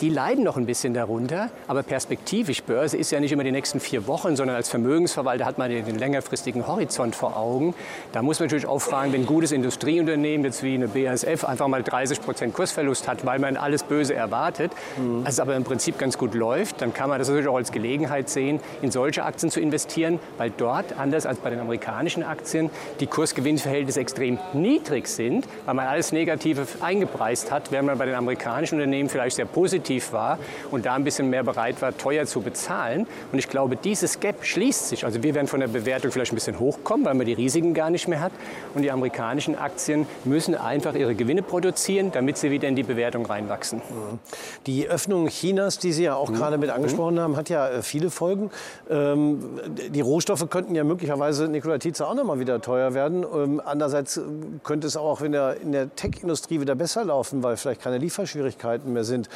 die 0.00 0.08
leiden 0.08 0.44
noch 0.44 0.56
ein 0.56 0.66
bisschen 0.66 0.94
darunter, 0.94 1.50
aber 1.68 1.82
perspektivisch, 1.82 2.62
Börse 2.62 2.96
ist 2.96 3.10
ja 3.10 3.20
nicht 3.20 3.32
immer 3.32 3.44
die 3.44 3.52
nächsten 3.52 3.80
vier 3.80 4.06
Wochen, 4.06 4.36
sondern 4.36 4.56
als 4.56 4.68
Vermögensverwalter 4.68 5.44
hat 5.44 5.58
man 5.58 5.70
den 5.70 5.98
längerfristigen 5.98 6.66
Horizont 6.66 7.14
vor 7.14 7.36
Augen. 7.36 7.74
Da 8.12 8.22
muss 8.22 8.38
man 8.38 8.46
natürlich 8.46 8.66
auch 8.66 8.78
fragen, 8.78 9.12
wenn 9.12 9.22
ein 9.22 9.26
gutes 9.26 9.52
Industrieunternehmen, 9.52 10.44
jetzt 10.44 10.62
wie 10.62 10.74
eine 10.74 10.88
BASF, 10.88 11.44
einfach 11.44 11.68
mal 11.68 11.82
30 11.82 12.20
Prozent 12.20 12.54
Kursverlust 12.54 13.08
hat, 13.08 13.26
weil 13.26 13.38
man 13.38 13.56
alles 13.56 13.82
Böse 13.82 14.14
erwartet, 14.14 14.72
mhm. 14.96 15.22
also 15.24 15.42
aber 15.42 15.56
im 15.56 15.64
Prinzip 15.64 15.98
ganz 15.98 16.18
gut 16.18 16.34
läuft, 16.34 16.80
dann 16.80 16.92
kann 16.94 17.08
man 17.08 17.18
das 17.18 17.28
natürlich 17.28 17.48
auch 17.48 17.56
als 17.56 17.72
Gelegenheit 17.72 18.28
sehen, 18.28 18.60
in 18.82 18.90
solche 18.90 19.24
Aktien 19.24 19.50
zu 19.50 19.60
investieren, 19.60 20.18
weil 20.38 20.50
dort, 20.56 20.98
anders 20.98 21.26
als 21.26 21.38
bei 21.38 21.50
den 21.50 21.60
amerikanischen 21.60 22.22
Aktien, 22.22 22.70
die 23.00 23.06
Kursgewinnverhältnisse 23.06 24.00
extrem 24.00 24.38
niedrig 24.52 25.06
sind, 25.06 25.46
weil 25.66 25.74
man 25.74 25.86
alles 25.86 26.12
Negative 26.12 26.66
eingepreist 26.80 27.50
hat, 27.50 27.70
während 27.70 27.86
man 27.86 27.98
bei 27.98 28.06
den 28.06 28.14
amerikanischen 28.14 28.76
Unternehmen 28.76 29.08
vielleicht 29.08 29.36
sehr 29.36 29.46
positiv 29.52 30.12
war 30.12 30.38
und 30.70 30.86
da 30.86 30.94
ein 30.94 31.04
bisschen 31.04 31.30
mehr 31.30 31.42
bereit 31.42 31.80
war, 31.82 31.96
teuer 31.96 32.26
zu 32.26 32.40
bezahlen. 32.40 33.06
Und 33.32 33.38
ich 33.38 33.48
glaube, 33.48 33.76
dieses 33.76 34.20
Gap 34.20 34.44
schließt 34.44 34.88
sich. 34.88 35.04
Also 35.04 35.22
wir 35.22 35.34
werden 35.34 35.46
von 35.46 35.60
der 35.60 35.68
Bewertung 35.68 36.10
vielleicht 36.10 36.32
ein 36.32 36.36
bisschen 36.36 36.58
hochkommen, 36.58 37.06
weil 37.06 37.14
man 37.14 37.26
die 37.26 37.32
Risiken 37.32 37.74
gar 37.74 37.90
nicht 37.90 38.08
mehr 38.08 38.20
hat. 38.20 38.32
Und 38.74 38.82
die 38.82 38.90
amerikanischen 38.90 39.56
Aktien 39.56 40.06
müssen 40.24 40.54
einfach 40.54 40.94
ihre 40.94 41.14
Gewinne 41.14 41.42
produzieren, 41.42 42.10
damit 42.12 42.38
sie 42.38 42.50
wieder 42.50 42.68
in 42.68 42.76
die 42.76 42.82
Bewertung 42.82 43.26
reinwachsen. 43.26 43.78
Mhm. 43.78 44.18
Die 44.66 44.88
Öffnung 44.88 45.28
Chinas, 45.28 45.78
die 45.78 45.92
Sie 45.92 46.04
ja 46.04 46.14
auch 46.14 46.30
mhm. 46.30 46.34
gerade 46.34 46.58
mit 46.58 46.70
angesprochen 46.70 47.14
mhm. 47.14 47.20
haben, 47.20 47.36
hat 47.36 47.48
ja 47.48 47.68
äh, 47.68 47.82
viele 47.82 48.10
Folgen. 48.10 48.50
Ähm, 48.88 49.42
die 49.88 50.00
Rohstoffe 50.00 50.48
könnten 50.50 50.74
ja 50.74 50.84
möglicherweise, 50.84 51.48
Nikola 51.48 51.78
Tietze, 51.78 52.06
auch 52.06 52.14
noch 52.14 52.24
mal 52.24 52.40
wieder 52.40 52.60
teuer 52.60 52.94
werden. 52.94 53.24
Ähm, 53.24 53.62
andererseits 53.64 54.16
äh, 54.16 54.22
könnte 54.64 54.86
es 54.86 54.96
auch 54.96 55.20
in 55.20 55.32
der, 55.32 55.60
in 55.60 55.72
der 55.72 55.94
Tech-Industrie 55.94 56.60
wieder 56.60 56.74
besser 56.74 57.04
laufen, 57.04 57.42
weil 57.42 57.56
vielleicht 57.56 57.82
keine 57.82 57.98
Lieferschwierigkeiten 57.98 58.92
mehr 58.92 59.04
sind. 59.04 59.28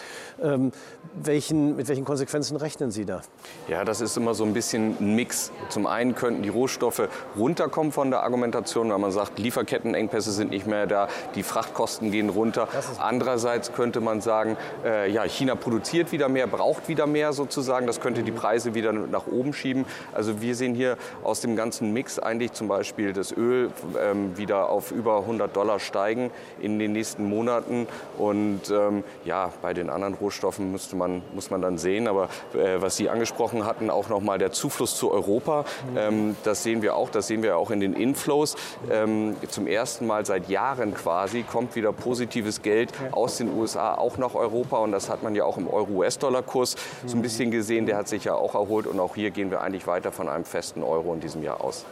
Ähm, 0.43 0.73
welchen, 1.15 1.77
mit 1.77 1.89
welchen 1.89 2.05
Konsequenzen 2.05 2.57
rechnen 2.57 2.91
Sie 2.91 3.05
da? 3.05 3.23
Ja, 3.69 3.85
das 3.85 4.01
ist 4.01 4.17
immer 4.17 4.35
so 4.35 4.45
ein 4.45 4.53
bisschen 4.53 4.97
ein 5.01 5.15
Mix. 5.15 5.53
Zum 5.69 5.87
einen 5.87 6.15
könnten 6.15 6.43
die 6.43 6.49
Rohstoffe 6.49 7.09
runterkommen 7.37 7.93
von 7.93 8.11
der 8.11 8.23
Argumentation, 8.23 8.91
weil 8.91 8.99
man 8.99 9.13
sagt, 9.13 9.39
Lieferkettenengpässe 9.39 10.33
sind 10.33 10.51
nicht 10.51 10.67
mehr 10.67 10.87
da, 10.87 11.09
die 11.35 11.43
Frachtkosten 11.43 12.11
gehen 12.11 12.31
runter. 12.31 12.69
Andererseits 12.99 13.73
könnte 13.73 14.01
man 14.01 14.21
sagen, 14.21 14.57
äh, 14.85 15.11
ja, 15.11 15.25
China 15.25 15.55
produziert 15.55 16.13
wieder 16.13 16.29
mehr, 16.29 16.47
braucht 16.47 16.89
wieder 16.89 17.07
mehr 17.07 17.33
sozusagen. 17.33 17.87
Das 17.87 18.01
könnte 18.01 18.23
die 18.23 18.33
Preise 18.33 18.75
wieder 18.75 18.93
nach 18.93 19.27
oben 19.27 19.53
schieben. 19.53 19.85
Also 20.13 20.41
wir 20.41 20.55
sehen 20.55 20.75
hier 20.75 20.97
aus 21.23 21.41
dem 21.41 21.57
ganzen 21.57 21.93
Mix 21.93 22.19
eigentlich 22.19 22.53
zum 22.53 22.69
Beispiel 22.69 23.13
das 23.13 23.33
Öl 23.33 23.71
ähm, 24.01 24.37
wieder 24.37 24.69
auf 24.69 24.91
über 24.91 25.19
100 25.19 25.55
Dollar 25.55 25.79
steigen 25.79 26.31
in 26.61 26.79
den 26.79 26.93
nächsten 26.93 27.25
Monaten. 27.29 27.87
Und 28.19 28.71
ähm, 28.71 29.05
ja, 29.25 29.53
bei 29.63 29.75
den 29.75 29.91
anderen 29.95 30.15
Rohstoffen 30.15 30.73
müsste 30.73 30.97
man, 30.97 31.23
muss 31.35 31.51
man 31.51 31.63
dann 31.63 31.79
sehen. 31.79 32.09
Aber 32.09 32.29
äh, 32.55 32.81
was 32.81 32.97
Sie 32.97 33.09
angesprochen 33.09 33.65
hatten, 33.65 33.91
auch 33.91 34.09
nochmal 34.09 34.39
der 34.39 34.53
Zufluss 34.53 34.97
zu 34.97 35.11
Europa, 35.11 35.65
ähm, 35.97 36.37
das 36.45 36.63
sehen 36.63 36.83
wir 36.83 36.97
auch. 36.97 37.11
Das 37.11 37.27
sehen 37.27 37.43
wir 37.43 37.57
auch 37.57 37.71
in 37.71 37.81
den 37.81 37.95
Inflows. 37.95 38.57
Ähm, 38.91 39.37
zum 39.49 39.67
ersten 39.67 40.07
Mal 40.07 40.27
seit 40.27 40.49
Jahren 40.49 40.95
quasi 40.95 41.43
kommt 41.43 41.77
wieder 41.77 41.93
positives 41.93 42.63
Geld 42.63 42.93
aus 43.13 43.39
den 43.39 43.57
USA 43.57 43.95
auch 43.95 44.19
nach 44.19 44.35
Europa. 44.35 44.79
Und 44.79 44.93
das 44.93 45.09
hat 45.09 45.23
man 45.23 45.35
ja 45.35 45.45
auch 45.45 45.57
im 45.57 45.69
Euro-US-Dollar-Kurs 45.69 46.77
so 47.07 47.17
ein 47.17 47.23
bisschen 47.23 47.51
gesehen. 47.51 47.87
Der 47.87 47.97
hat 47.97 48.09
sich 48.09 48.25
ja 48.25 48.35
auch 48.35 48.55
erholt. 48.55 48.87
Und 48.87 49.01
auch 49.01 49.15
hier 49.15 49.31
gehen 49.31 49.51
wir 49.51 49.61
eigentlich 49.61 49.87
weiter 49.87 50.13
von 50.13 50.29
einem 50.29 50.45
festen 50.45 50.83
Euro 50.83 51.15
in 51.15 51.21
diesem 51.21 51.43
Jahr 51.43 51.63
aus. 51.63 51.85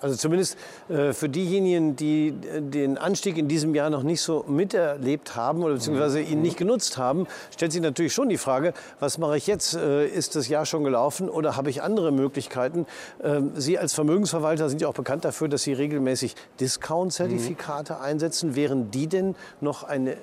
Also 0.00 0.16
zumindest 0.16 0.56
äh, 0.88 1.12
für 1.12 1.28
diejenigen, 1.28 1.96
die 1.96 2.28
äh, 2.28 2.60
den 2.60 2.98
Anstieg 2.98 3.36
in 3.36 3.48
diesem 3.48 3.74
Jahr 3.74 3.90
noch 3.90 4.02
nicht 4.02 4.22
so 4.22 4.44
miterlebt 4.48 5.36
haben 5.36 5.62
oder 5.62 5.74
beziehungsweise 5.74 6.20
ihn 6.20 6.42
nicht 6.42 6.56
genutzt 6.56 6.98
haben, 6.98 7.26
stellt 7.52 7.72
sich 7.72 7.80
natürlich 7.80 8.12
schon 8.12 8.28
die 8.28 8.38
Frage, 8.38 8.72
was 8.98 9.18
mache 9.18 9.36
ich 9.36 9.46
jetzt? 9.46 9.74
Äh, 9.74 10.06
ist 10.06 10.36
das 10.36 10.48
Jahr 10.48 10.66
schon 10.66 10.84
gelaufen 10.84 11.28
oder 11.28 11.56
habe 11.56 11.70
ich 11.70 11.82
andere 11.82 12.12
Möglichkeiten? 12.12 12.86
Ähm, 13.22 13.52
Sie 13.54 13.78
als 13.78 13.94
Vermögensverwalter 13.94 14.68
sind 14.68 14.80
ja 14.80 14.88
auch 14.88 14.94
bekannt 14.94 15.24
dafür, 15.24 15.48
dass 15.48 15.62
Sie 15.62 15.72
regelmäßig 15.72 16.34
Discount-Zertifikate 16.60 17.94
mhm. 17.94 18.00
einsetzen. 18.00 18.56
Wären 18.56 18.90
die 18.90 19.06
denn 19.06 19.34
noch 19.60 19.84
eine 19.84 20.16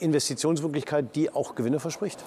Investitionsmöglichkeit, 0.00 1.14
die 1.14 1.32
auch 1.32 1.54
Gewinne 1.54 1.80
verspricht? 1.80 2.22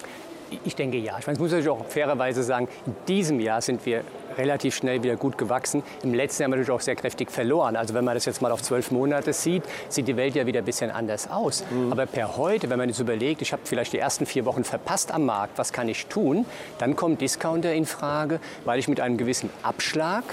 Ich 0.64 0.76
denke 0.76 0.96
ja. 0.96 1.18
Ich 1.18 1.26
meine, 1.26 1.38
das 1.38 1.50
muss 1.50 1.52
ich 1.52 1.68
auch 1.68 1.84
fairerweise 1.86 2.42
sagen, 2.42 2.68
in 2.86 2.94
diesem 3.06 3.40
Jahr 3.40 3.60
sind 3.60 3.84
wir 3.86 4.02
relativ 4.36 4.76
schnell 4.76 5.02
wieder 5.02 5.16
gut 5.16 5.36
gewachsen. 5.36 5.82
Im 6.02 6.14
letzten 6.14 6.42
Jahr 6.42 6.46
haben 6.46 6.52
wir 6.52 6.56
natürlich 6.58 6.76
auch 6.76 6.80
sehr 6.80 6.96
kräftig 6.96 7.30
verloren. 7.30 7.76
Also 7.76 7.94
wenn 7.94 8.04
man 8.04 8.14
das 8.14 8.24
jetzt 8.24 8.40
mal 8.40 8.52
auf 8.52 8.62
zwölf 8.62 8.90
Monate 8.90 9.32
sieht, 9.32 9.64
sieht 9.88 10.08
die 10.08 10.16
Welt 10.16 10.34
ja 10.34 10.46
wieder 10.46 10.60
ein 10.60 10.64
bisschen 10.64 10.90
anders 10.90 11.30
aus. 11.30 11.64
Mhm. 11.70 11.92
Aber 11.92 12.06
per 12.06 12.36
heute, 12.36 12.70
wenn 12.70 12.78
man 12.78 12.88
jetzt 12.88 13.00
überlegt, 13.00 13.42
ich 13.42 13.52
habe 13.52 13.62
vielleicht 13.64 13.92
die 13.92 13.98
ersten 13.98 14.26
vier 14.26 14.44
Wochen 14.44 14.64
verpasst 14.64 15.12
am 15.12 15.26
Markt, 15.26 15.58
was 15.58 15.72
kann 15.72 15.88
ich 15.88 16.06
tun? 16.06 16.46
Dann 16.78 16.96
kommt 16.96 17.20
Discounter 17.20 17.72
in 17.72 17.84
Frage, 17.84 18.40
weil 18.64 18.78
ich 18.78 18.88
mit 18.88 19.00
einem 19.00 19.16
gewissen 19.16 19.50
Abschlag 19.62 20.24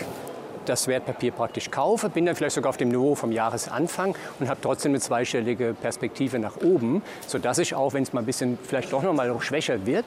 das 0.66 0.88
Wertpapier 0.88 1.32
praktisch 1.32 1.72
kaufe, 1.72 2.10
bin 2.10 2.26
dann 2.26 2.36
vielleicht 2.36 2.56
sogar 2.56 2.70
auf 2.70 2.78
dem 2.78 2.90
Niveau 2.90 3.16
vom 3.16 3.32
Jahresanfang 3.32 4.16
und 4.40 4.50
habe 4.50 4.60
trotzdem 4.62 4.92
eine 4.92 5.00
zweistellige 5.00 5.74
Perspektive 5.74 6.40
nach 6.40 6.58
oben, 6.58 7.02
sodass 7.28 7.58
ich 7.60 7.76
auch, 7.76 7.94
wenn 7.94 8.04
es 8.04 8.14
mal 8.14 8.22
ein 8.22 8.26
bisschen 8.26 8.58
vielleicht 8.62 8.92
doch 8.94 9.04
noch 9.04 9.14
mal 9.14 9.34
schwächer 9.42 9.86
wird, 9.86 10.06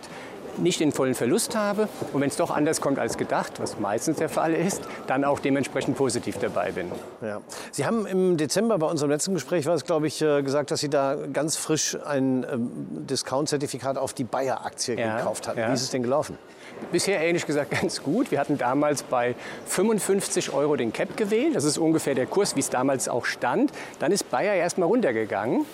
nicht 0.58 0.80
den 0.80 0.92
vollen 0.92 1.14
Verlust 1.14 1.56
habe 1.56 1.88
und 2.12 2.20
wenn 2.20 2.28
es 2.28 2.36
doch 2.36 2.50
anders 2.50 2.80
kommt 2.80 2.98
als 2.98 3.16
gedacht, 3.16 3.60
was 3.60 3.78
meistens 3.78 4.18
der 4.18 4.28
Fall 4.28 4.54
ist, 4.54 4.82
dann 5.06 5.24
auch 5.24 5.38
dementsprechend 5.38 5.96
positiv 5.96 6.38
dabei 6.38 6.72
bin. 6.72 6.90
Ja. 7.22 7.40
Sie 7.70 7.86
haben 7.86 8.06
im 8.06 8.36
Dezember 8.36 8.78
bei 8.78 8.86
unserem 8.86 9.10
letzten 9.10 9.34
Gespräch, 9.34 9.66
war 9.66 9.74
es 9.74 9.84
glaube 9.84 10.06
ich, 10.06 10.20
äh, 10.22 10.42
gesagt, 10.42 10.70
dass 10.70 10.80
Sie 10.80 10.90
da 10.90 11.16
ganz 11.32 11.56
frisch 11.56 11.96
ein 12.04 12.46
ähm, 12.50 12.70
Discount-Zertifikat 13.06 13.98
auf 13.98 14.12
die 14.12 14.24
Bayer-Aktie 14.24 14.98
ja, 14.98 15.18
gekauft 15.18 15.48
hatten. 15.48 15.58
Ja. 15.58 15.68
Wie 15.68 15.74
ist 15.74 15.82
es 15.82 15.90
denn 15.90 16.02
gelaufen? 16.02 16.38
Bisher 16.92 17.20
ehrlich 17.20 17.46
gesagt 17.46 17.70
ganz 17.80 18.02
gut. 18.02 18.30
Wir 18.30 18.38
hatten 18.38 18.58
damals 18.58 19.02
bei 19.02 19.34
55 19.66 20.52
Euro 20.52 20.76
den 20.76 20.92
Cap 20.92 21.16
gewählt. 21.16 21.54
Das 21.54 21.64
ist 21.64 21.78
ungefähr 21.78 22.14
der 22.14 22.26
Kurs, 22.26 22.56
wie 22.56 22.60
es 22.60 22.70
damals 22.70 23.08
auch 23.08 23.24
stand. 23.24 23.72
Dann 23.98 24.12
ist 24.12 24.30
Bayer 24.30 24.54
erst 24.54 24.78
mal 24.78 24.86
runtergegangen 24.86 25.66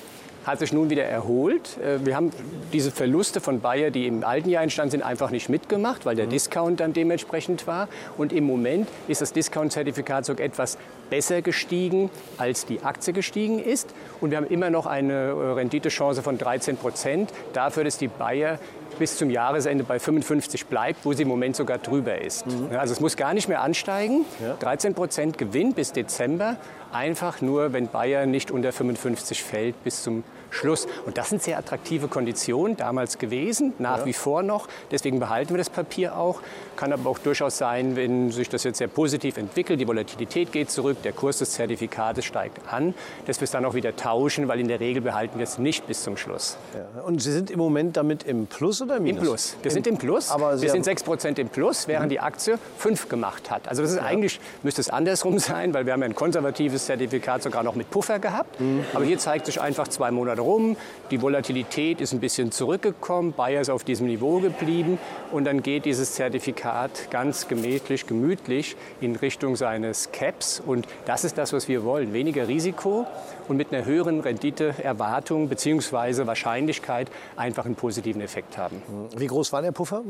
hat 0.45 0.59
sich 0.59 0.73
nun 0.73 0.91
wieder 0.91 1.05
erholt. 1.05 1.79
Äh, 1.79 2.05
wir 2.05 2.17
haben 2.17 2.31
diese 2.73 2.91
Verluste 2.91 3.41
von 3.41 3.61
Bayer, 3.61 3.91
die 3.91 4.07
im 4.07 4.25
alten 4.25 4.49
Jahr 4.49 4.63
entstanden 4.63 4.93
sind, 4.93 5.03
einfach 5.03 5.31
nicht 5.31 5.49
mitgemacht, 5.49 6.07
weil 6.07 6.17
der 6.17 6.27
mhm. 6.27 6.31
Discount 6.31 6.81
dann 6.81 6.93
dementsprechend 6.93 7.67
war. 7.67 7.89
Und 8.17 8.33
im 8.33 8.45
Moment 8.45 8.89
ist 9.09 9.21
das 9.21 9.33
Discount-Zertifikat 9.33 10.25
sogar 10.25 10.45
etwas 10.45 10.79
besser 11.11 11.43
gestiegen, 11.43 12.11
als 12.39 12.67
die 12.67 12.83
Aktie 12.83 13.13
gestiegen 13.13 13.59
ist. 13.59 13.95
Und 14.21 14.31
wir 14.31 14.39
haben 14.39 14.47
immer 14.47 14.71
noch 14.71 14.87
eine 14.87 15.13
äh, 15.13 15.53
Renditechance 15.53 16.23
von 16.23 16.39
13 16.39 16.77
Prozent 16.77 17.33
dafür, 17.53 17.85
dass 17.85 17.99
die 17.99 18.09
Bayer 18.09 18.59
bis 18.99 19.17
zum 19.17 19.31
Jahresende 19.31 19.85
bei 19.85 19.99
55 19.99 20.67
bleibt, 20.67 21.05
wo 21.05 21.13
sie 21.13 21.23
im 21.23 21.29
Moment 21.29 21.57
sogar 21.57 21.79
drüber 21.79 22.21
ist. 22.21 22.47
Mhm. 22.47 22.77
Also 22.77 22.93
es 22.93 23.01
muss 23.01 23.17
gar 23.17 23.35
nicht 23.35 23.49
mehr 23.49 23.63
ansteigen. 23.63 24.25
Ja. 24.43 24.55
13 24.55 24.95
Prozent 24.95 25.39
Gewinn 25.39 25.75
bis 25.75 25.93
Dezember 25.93 26.57
einfach 26.93 27.41
nur, 27.41 27.73
wenn 27.73 27.89
Bayern 27.89 28.31
nicht 28.31 28.51
unter 28.51 28.73
55 28.73 29.43
fällt 29.43 29.83
bis 29.85 30.03
zum 30.03 30.25
Schluss. 30.51 30.87
Und 31.07 31.19
das 31.19 31.31
sind 31.31 31.43
sehr 31.43 31.59
attraktive 31.59 32.09
Konditionen 32.09 32.77
damals 32.77 33.19
gewesen, 33.19 33.73
nach 33.79 34.01
ja. 34.01 34.07
wie 34.07 34.13
vor 34.13 34.43
noch. 34.43 34.69
Deswegen 34.91 35.19
behalten 35.19 35.51
wir 35.51 35.59
das 35.59 35.71
Papier 35.71 36.17
auch. 36.17 36.41
Kann 36.77 36.93
aber 36.93 37.09
auch 37.09 37.19
durchaus 37.19 37.59
sein, 37.59 37.97
wenn 37.97 38.33
sich 38.33 38.49
das 38.49 38.65
jetzt 38.65 38.79
sehr 38.79 38.89
positiv 38.89 39.37
entwickelt, 39.37 39.81
die 39.81 39.87
Volatilität 39.87 40.53
geht 40.53 40.71
zurück, 40.71 40.99
der 41.03 41.13
Kurs 41.13 41.39
des 41.39 41.53
Zertifikates 41.53 42.25
steigt 42.25 42.61
an, 42.73 42.95
dass 43.27 43.41
wir 43.41 43.45
es 43.45 43.51
dann 43.51 43.65
auch 43.65 43.75
wieder 43.75 43.95
tauschen, 43.97 44.49
weil 44.49 44.61
in 44.61 44.69
der 44.69 44.81
Regel 44.81 45.03
behalten 45.03 45.39
wir 45.39 45.45
es 45.45 45.59
nicht 45.59 45.87
bis 45.87 46.03
zum 46.03 46.17
Schluss. 46.17 46.57
Ja. 46.75 47.03
Und 47.03 47.23
Sie 47.23 47.33
sind 47.33 47.51
im 47.51 47.59
Moment 47.59 47.97
damit 47.97 48.25
im 48.25 48.47
Plus 48.47 48.83
oder 48.83 48.97
im 48.97 49.05
Minus? 49.05 49.19
Im 49.19 49.25
Plus. 49.25 49.57
Wir 49.63 49.71
sind 49.71 49.87
im 49.87 49.99
Plus. 49.99 50.31
Aber 50.31 50.61
wir 50.61 50.71
sind 50.71 50.87
6% 50.87 51.39
im 51.39 51.49
Plus, 51.49 51.87
während 51.89 52.07
mhm. 52.07 52.11
die 52.11 52.21
Aktie 52.21 52.59
5 52.79 53.09
gemacht 53.09 53.51
hat. 53.51 53.69
Also 53.69 53.83
das 53.83 53.93
ist 53.93 53.99
ja. 53.99 54.05
eigentlich, 54.05 54.41
müsste 54.63 54.81
es 54.81 54.91
andersrum 54.91 55.39
sein, 55.39 55.75
weil 55.75 55.87
wir 55.87 55.93
haben 55.93 56.03
ein 56.03 56.15
konservatives 56.15 56.87
Zertifikat 56.87 57.43
sogar 57.43 57.63
noch 57.63 57.75
mit 57.75 57.91
Puffer 57.91 58.19
gehabt. 58.19 58.61
Mhm. 58.61 58.85
Aber 58.93 59.05
hier 59.05 59.19
zeigt 59.19 59.47
sich 59.47 59.61
einfach 59.61 59.89
zwei 59.89 60.11
Monate 60.11 60.43
rum. 60.45 60.77
Die 61.11 61.21
Volatilität 61.21 62.01
ist 62.01 62.13
ein 62.13 62.21
bisschen 62.21 62.53
zurückgekommen. 62.53 63.33
Bayer 63.33 63.61
ist 63.61 63.71
auf 63.71 63.85
diesem 63.85 64.07
Niveau 64.07 64.39
geblieben. 64.39 64.99
Und 65.33 65.45
dann 65.45 65.63
geht 65.63 65.85
dieses 65.85 66.13
Zertifikat 66.13 67.11
ganz 67.11 67.49
gemächlich, 67.49 68.07
gemütlich 68.07 68.77
in 69.01 69.17
Richtung 69.17 69.57
seines 69.57 70.13
Caps. 70.13 70.63
Und 70.65 70.87
das 71.07 71.25
ist 71.25 71.39
das, 71.39 71.53
was 71.53 71.69
wir 71.69 71.85
wollen. 71.85 72.13
Weniger 72.13 72.47
Risiko 72.49 73.07
und 73.49 73.57
mit 73.57 73.73
einer 73.73 73.85
höheren 73.85 74.21
Renditeerwartung 74.21 75.49
bzw. 75.49 76.27
Wahrscheinlichkeit 76.27 77.11
einfach 77.37 77.65
einen 77.65 77.75
positiven 77.75 78.21
Effekt 78.21 78.59
haben. 78.59 78.83
Wie 79.17 79.27
groß 79.27 79.53
war 79.53 79.63
der 79.63 79.73
Puffer? 79.73 80.03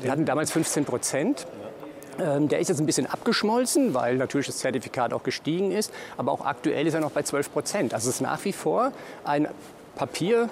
Wir 0.00 0.10
hatten 0.10 0.24
damals 0.24 0.52
15 0.52 0.84
Prozent. 0.84 1.46
Ähm, 2.20 2.48
der 2.48 2.58
ist 2.58 2.68
jetzt 2.68 2.80
ein 2.80 2.86
bisschen 2.86 3.06
abgeschmolzen, 3.06 3.94
weil 3.94 4.16
natürlich 4.16 4.48
das 4.48 4.58
Zertifikat 4.58 5.12
auch 5.12 5.22
gestiegen 5.22 5.70
ist. 5.70 5.92
Aber 6.16 6.32
auch 6.32 6.44
aktuell 6.44 6.86
ist 6.86 6.94
er 6.94 7.00
noch 7.00 7.12
bei 7.12 7.22
12 7.22 7.52
Prozent. 7.52 7.94
Also 7.94 8.08
es 8.08 8.16
ist 8.16 8.20
nach 8.20 8.44
wie 8.44 8.52
vor 8.52 8.92
ein 9.24 9.48
Papier, 9.98 10.48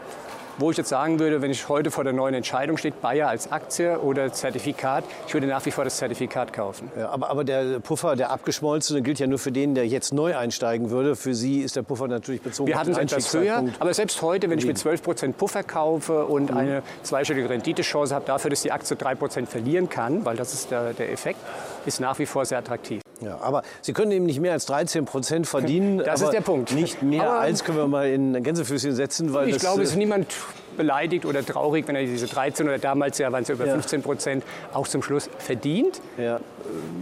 wo 0.59 0.71
ich 0.71 0.77
jetzt 0.77 0.89
sagen 0.89 1.19
würde, 1.19 1.43
wenn 1.43 1.51
ich 1.51 1.69
heute 1.69 1.91
vor 1.91 2.03
der 2.03 2.13
neuen 2.13 2.35
Entscheidung 2.35 2.77
steht, 2.77 3.01
Bayer 3.01 3.29
als 3.29 3.53
Aktie 3.53 3.99
oder 4.01 4.33
Zertifikat, 4.33 5.05
ich 5.27 5.35
würde 5.35 5.47
nach 5.47 5.65
wie 5.67 5.71
vor 5.71 5.85
das 5.85 5.99
Zertifikat 5.99 6.53
kaufen. 6.53 6.91
Ja, 6.99 7.11
aber, 7.11 7.31
aber 7.31 7.45
der 7.45 7.79
Puffer, 7.81 8.17
der 8.17 8.31
abgeschmolzene, 8.31 9.03
gilt 9.03 9.19
ja 9.19 9.27
nur 9.27 9.39
für 9.39 9.53
den, 9.53 9.75
der 9.75 9.87
jetzt 9.87 10.13
neu 10.13 10.37
einsteigen 10.37 10.91
würde. 10.91 11.15
Für 11.15 11.35
Sie 11.35 11.61
ist 11.61 11.77
der 11.77 11.83
Puffer 11.83 12.09
natürlich 12.09 12.43
bezogen 12.43 12.69
Wir 12.69 12.79
hatten 12.79 12.93
es 12.93 12.99
etwas 12.99 13.33
höher, 13.33 13.65
aber 13.79 13.95
selbst 13.95 14.21
heute, 14.23 14.51
wenn 14.51 14.59
ich 14.59 14.67
mit 14.67 14.79
12 14.79 15.03
Prozent 15.03 15.39
Puffer 15.39 15.63
kaufe 15.63 16.27
und 16.27 16.51
mhm. 16.51 16.57
eine 16.57 16.83
zweistellige 17.03 17.49
Renditechance 17.49 18.15
habe 18.15 18.25
dafür, 18.27 18.51
dass 18.51 18.63
die 18.63 18.73
Aktie 18.73 18.97
3 18.97 19.15
Prozent 19.15 19.49
verlieren 19.49 19.89
kann, 19.89 20.25
weil 20.25 20.37
das 20.37 20.55
ist 20.55 20.71
der, 20.71 20.93
der 20.95 21.13
Effekt, 21.13 21.39
ist 21.85 22.01
nach 22.01 22.19
wie 22.19 22.27
vor 22.27 22.45
sehr 22.45 22.59
attraktiv. 22.59 23.03
Ja, 23.21 23.39
aber 23.41 23.63
Sie 23.83 23.93
können 23.93 24.13
eben 24.13 24.27
nicht 24.27 24.41
mehr 24.41 24.53
als 24.53 24.67
13 24.67 25.05
Prozent 25.05 25.47
verdienen. 25.47 25.99
Das 25.99 26.21
ist 26.21 26.33
der 26.33 26.41
Punkt. 26.41 26.73
Nicht 26.73 27.03
mehr 27.03 27.23
aber 27.23 27.41
als 27.41 27.65
können 27.65 27.79
wir 27.79 27.89
mal 27.89 28.09
in 28.09 28.43
Gänsefüßchen 28.43 28.95
setzen. 28.95 29.33
Weil 29.33 29.49
ich 29.49 29.59
glaube, 29.59 29.83
es 29.83 29.91
ist 29.91 29.97
niemand 29.97 30.27
beleidigt 30.77 31.25
oder 31.25 31.45
traurig, 31.45 31.89
wenn 31.89 31.97
er 31.97 32.03
diese 32.03 32.27
13 32.27 32.67
oder 32.67 32.79
damals 32.79 33.19
ja 33.19 33.33
waren 33.33 33.43
es 33.43 33.49
ja 33.49 33.55
über 33.55 33.67
ja. 33.67 33.73
15 33.73 34.03
Prozent 34.03 34.45
auch 34.73 34.87
zum 34.87 35.03
Schluss 35.03 35.31
verdient. 35.39 36.01
Ja. 36.19 36.41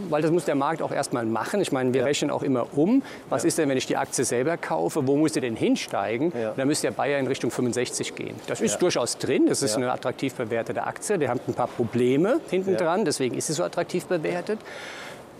Weil 0.08 0.22
das 0.22 0.30
muss 0.30 0.44
der 0.44 0.54
Markt 0.54 0.82
auch 0.82 0.92
erstmal 0.92 1.24
machen. 1.26 1.60
Ich 1.60 1.72
meine, 1.72 1.92
wir 1.92 2.02
ja. 2.02 2.06
rechnen 2.06 2.30
auch 2.30 2.42
immer 2.42 2.66
um. 2.76 3.02
Was 3.28 3.44
ist 3.44 3.58
denn, 3.58 3.68
wenn 3.68 3.76
ich 3.76 3.86
die 3.86 3.96
Aktie 3.96 4.24
selber 4.24 4.56
kaufe? 4.56 5.06
Wo 5.06 5.16
muss 5.16 5.34
sie 5.34 5.40
denn 5.40 5.56
hinsteigen? 5.56 6.32
Ja. 6.38 6.52
dann 6.56 6.68
müsste 6.68 6.88
der 6.88 6.94
Bayer 6.94 7.18
in 7.18 7.26
Richtung 7.26 7.50
65 7.50 8.14
gehen. 8.14 8.36
Das 8.46 8.60
ist 8.60 8.78
durchaus 8.78 9.18
drin. 9.18 9.46
Das 9.46 9.62
ist 9.62 9.76
eine 9.76 9.90
attraktiv 9.90 10.34
bewertete 10.34 10.84
Aktie. 10.84 11.18
Der 11.18 11.30
hat 11.30 11.40
ein 11.48 11.54
paar 11.54 11.68
Probleme 11.68 12.40
hinten 12.50 12.76
dran. 12.76 13.04
Deswegen 13.04 13.34
ist 13.36 13.48
sie 13.48 13.54
so 13.54 13.64
attraktiv 13.64 14.06
bewertet. 14.06 14.60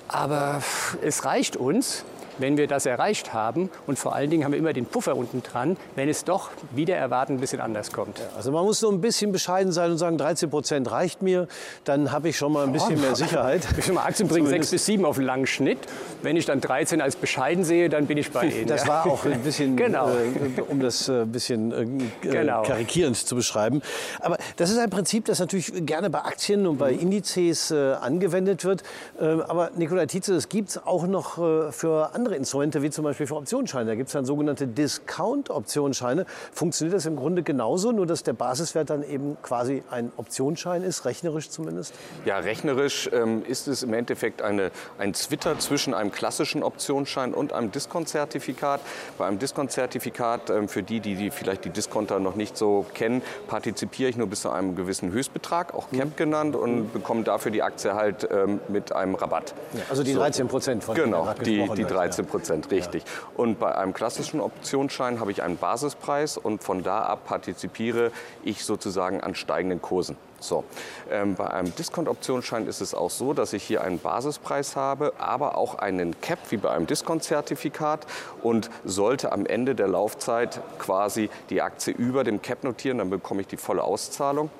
Aber 0.09 0.63
es 1.03 1.25
reicht 1.25 1.57
uns, 1.57 2.05
wenn 2.39 2.57
wir 2.57 2.67
das 2.67 2.87
erreicht 2.87 3.33
haben. 3.33 3.71
Und 3.87 3.99
vor 3.99 4.15
allen 4.15 4.31
Dingen 4.31 4.45
haben 4.45 4.53
wir 4.53 4.59
immer 4.59 4.73
den 4.73 4.87
Puffer 4.87 5.17
unten 5.17 5.43
dran, 5.43 5.77
wenn 5.95 6.09
es 6.09 6.25
doch 6.25 6.51
wieder 6.75 6.97
erwarten 6.97 7.35
ein 7.35 7.41
bisschen 7.41 7.61
anders 7.61 7.93
kommt. 7.93 8.19
Ja, 8.19 8.27
also 8.37 8.53
man 8.53 8.65
muss 8.65 8.81
so 8.81 8.91
ein 8.91 9.01
bisschen 9.01 9.33
bescheiden 9.33 9.73
sein 9.73 9.91
und 9.91 9.99
sagen, 9.99 10.19
13 10.19 10.51
Prozent 10.51 10.91
reicht 10.91 11.23
mir, 11.23 11.49
dann 11.85 12.13
habe 12.13 12.29
ich 12.29 12.37
schon 12.37 12.53
mal 12.53 12.65
ein 12.65 12.73
bisschen 12.73 13.01
mehr 13.01 13.15
Sicherheit. 13.15 13.63
Ich 13.79 13.93
mal 13.93 14.05
Aktien 14.05 14.29
bringen 14.29 14.47
6 14.47 14.71
bis 14.71 14.87
7 14.87 15.05
auf 15.05 15.17
einen 15.17 15.27
langen 15.27 15.47
Schnitt. 15.47 15.79
Wenn 16.23 16.37
ich 16.37 16.47
dann 16.47 16.61
13 16.61 17.01
als 17.01 17.17
bescheiden 17.17 17.65
sehe, 17.65 17.89
dann 17.89 18.07
bin 18.07 18.19
ich 18.19 18.31
bei 18.31 18.47
Ihnen. 18.47 18.67
Das 18.67 18.87
war 18.87 19.07
auch 19.07 19.25
ein 19.25 19.41
bisschen, 19.41 19.77
genau. 19.77 20.09
äh, 20.09 20.61
um 20.69 20.81
das 20.81 21.09
ein 21.09 21.23
äh, 21.23 21.25
bisschen 21.27 21.73
äh, 21.73 21.87
genau. 22.23 22.63
karikierend 22.63 23.17
zu 23.17 23.37
beschreiben. 23.37 23.83
Aber 24.21 24.39
das 24.57 24.71
ist 24.71 24.79
ein 24.79 24.91
Prinzip, 24.91 25.25
das 25.27 25.39
natürlich 25.39 25.73
gerne 25.87 26.11
bei 26.11 26.21
Aktien 26.21 26.67
und 26.67 26.79
bei 26.79 26.93
Indizes 26.93 27.71
äh, 27.71 27.93
angewendet 27.95 28.65
wird. 28.65 28.83
Äh, 29.21 29.25
aber 29.25 29.71
Nikola 29.77 30.07
Tietze, 30.07 30.35
das 30.35 30.49
gibt 30.49 30.71
es 30.71 30.87
auch 30.87 31.07
noch 31.07 31.39
äh, 31.39 31.73
für 31.73 32.15
andere 32.15 32.24
andere 32.25 32.37
Instrumente, 32.37 32.81
wie 32.81 32.89
zum 32.89 33.05
Beispiel 33.05 33.27
für 33.27 33.37
Optionsscheine. 33.37 33.91
Da 33.91 33.95
gibt 33.97 34.07
es 34.07 34.15
dann 34.15 34.25
sogenannte 34.25 34.67
Discount-Optionsscheine. 34.67 36.25
Funktioniert 36.53 36.97
das 36.97 37.05
im 37.05 37.17
Grunde 37.17 37.43
genauso, 37.43 37.93
nur 37.93 38.07
dass 38.07 38.23
der 38.23 38.33
Basiswert 38.33 38.89
dann 38.89 39.03
eben 39.03 39.37
quasi 39.43 39.83
ein 39.91 40.11
Optionsschein 40.17 40.83
ist, 40.83 41.05
rechnerisch 41.05 41.51
zumindest? 41.51 41.95
Ja, 42.25 42.39
rechnerisch 42.39 43.11
ähm, 43.13 43.45
ist 43.45 43.69
es 43.69 43.83
im 43.83 43.93
Endeffekt 43.93 44.41
eine, 44.41 44.71
ein 44.97 45.13
Zwitter 45.13 45.59
zwischen 45.59 45.93
einem 45.93 46.13
klassischen 46.13 46.63
Optionsschein 46.63 47.35
und 47.35 47.53
einem 47.53 47.71
Diskontzertifikat. 47.71 48.81
Bei 49.19 49.27
einem 49.27 49.39
Diskontzertifikat, 49.39 50.49
ähm, 50.49 50.69
für 50.69 50.83
die, 50.83 51.01
die, 51.01 51.17
die 51.17 51.31
vielleicht 51.31 51.67
die 51.67 51.71
Diskonter 51.71 52.21
noch 52.21 52.37
nicht 52.37 52.57
so 52.57 52.87
kennen, 52.95 53.21
partizipiere 53.49 54.09
ich 54.09 54.17
nur 54.17 54.29
bis 54.29 54.41
zu 54.41 54.51
einem 54.51 54.77
gewissen 54.77 55.13
Höchstbetrag, 55.13 55.75
auch 55.75 55.91
Cap 55.91 56.07
mhm. 56.07 56.17
genannt, 56.17 56.57
und 56.57 56.77
mhm. 56.77 56.91
bekomme 56.91 57.23
dafür 57.23 57.53
die 57.53 57.63
Aktie 57.63 57.95
halt 57.95 58.27
ähm, 58.31 58.61
mit 58.69 58.93
einem 58.95 59.15
Rabatt. 59.15 59.53
Ja, 59.75 59.83
also 59.91 60.03
die 60.03 60.15
13 60.15 60.49
Prozent 60.49 60.85
von 60.85 60.95
Genau, 60.95 61.29
die, 61.45 61.69
die 61.77 61.85
13 61.85 62.14
13 62.15 62.27
Prozent, 62.27 62.71
richtig. 62.71 63.03
Und 63.37 63.59
bei 63.59 63.75
einem 63.75 63.93
klassischen 63.93 64.41
Optionsschein 64.41 65.21
habe 65.21 65.33
ich 65.33 65.43
einen 65.43 65.57
Basispreis 65.57 66.37
und 66.37 66.63
von 66.63 66.83
da 66.83 67.03
ab 67.03 67.27
partizipiere 67.27 68.13
ich 68.45 68.65
sozusagen 68.65 69.21
an 69.21 69.35
steigenden 69.35 69.83
Kursen. 69.83 70.17
So. 70.39 70.65
Ähm, 71.11 71.35
bei 71.35 71.49
einem 71.49 71.75
Discount-Optionsschein 71.75 72.67
ist 72.67 72.81
es 72.81 72.95
auch 72.95 73.11
so, 73.11 73.33
dass 73.33 73.53
ich 73.53 73.63
hier 73.65 73.83
einen 73.83 73.99
Basispreis 73.99 74.77
habe, 74.77 75.15
aber 75.19 75.57
auch 75.57 75.77
einen 75.77 76.21
Cap 76.21 76.39
wie 76.51 76.59
bei 76.59 76.71
einem 76.71 76.87
Discount-Zertifikat 76.87 78.07
und 78.43 78.71
sollte 78.85 79.33
am 79.33 79.47
Ende 79.47 79.75
der 79.75 79.89
Laufzeit 79.89 80.61
quasi 80.79 81.31
die 81.51 81.63
Aktie 81.63 81.95
über 81.95 82.25
dem 82.25 82.43
Cap 82.43 82.63
notieren, 82.63 82.99
dann 82.99 83.11
bekomme 83.11 83.41
ich 83.41 83.47
die 83.47 83.57
volle 83.57 83.83
Auszahlung. 83.83 84.51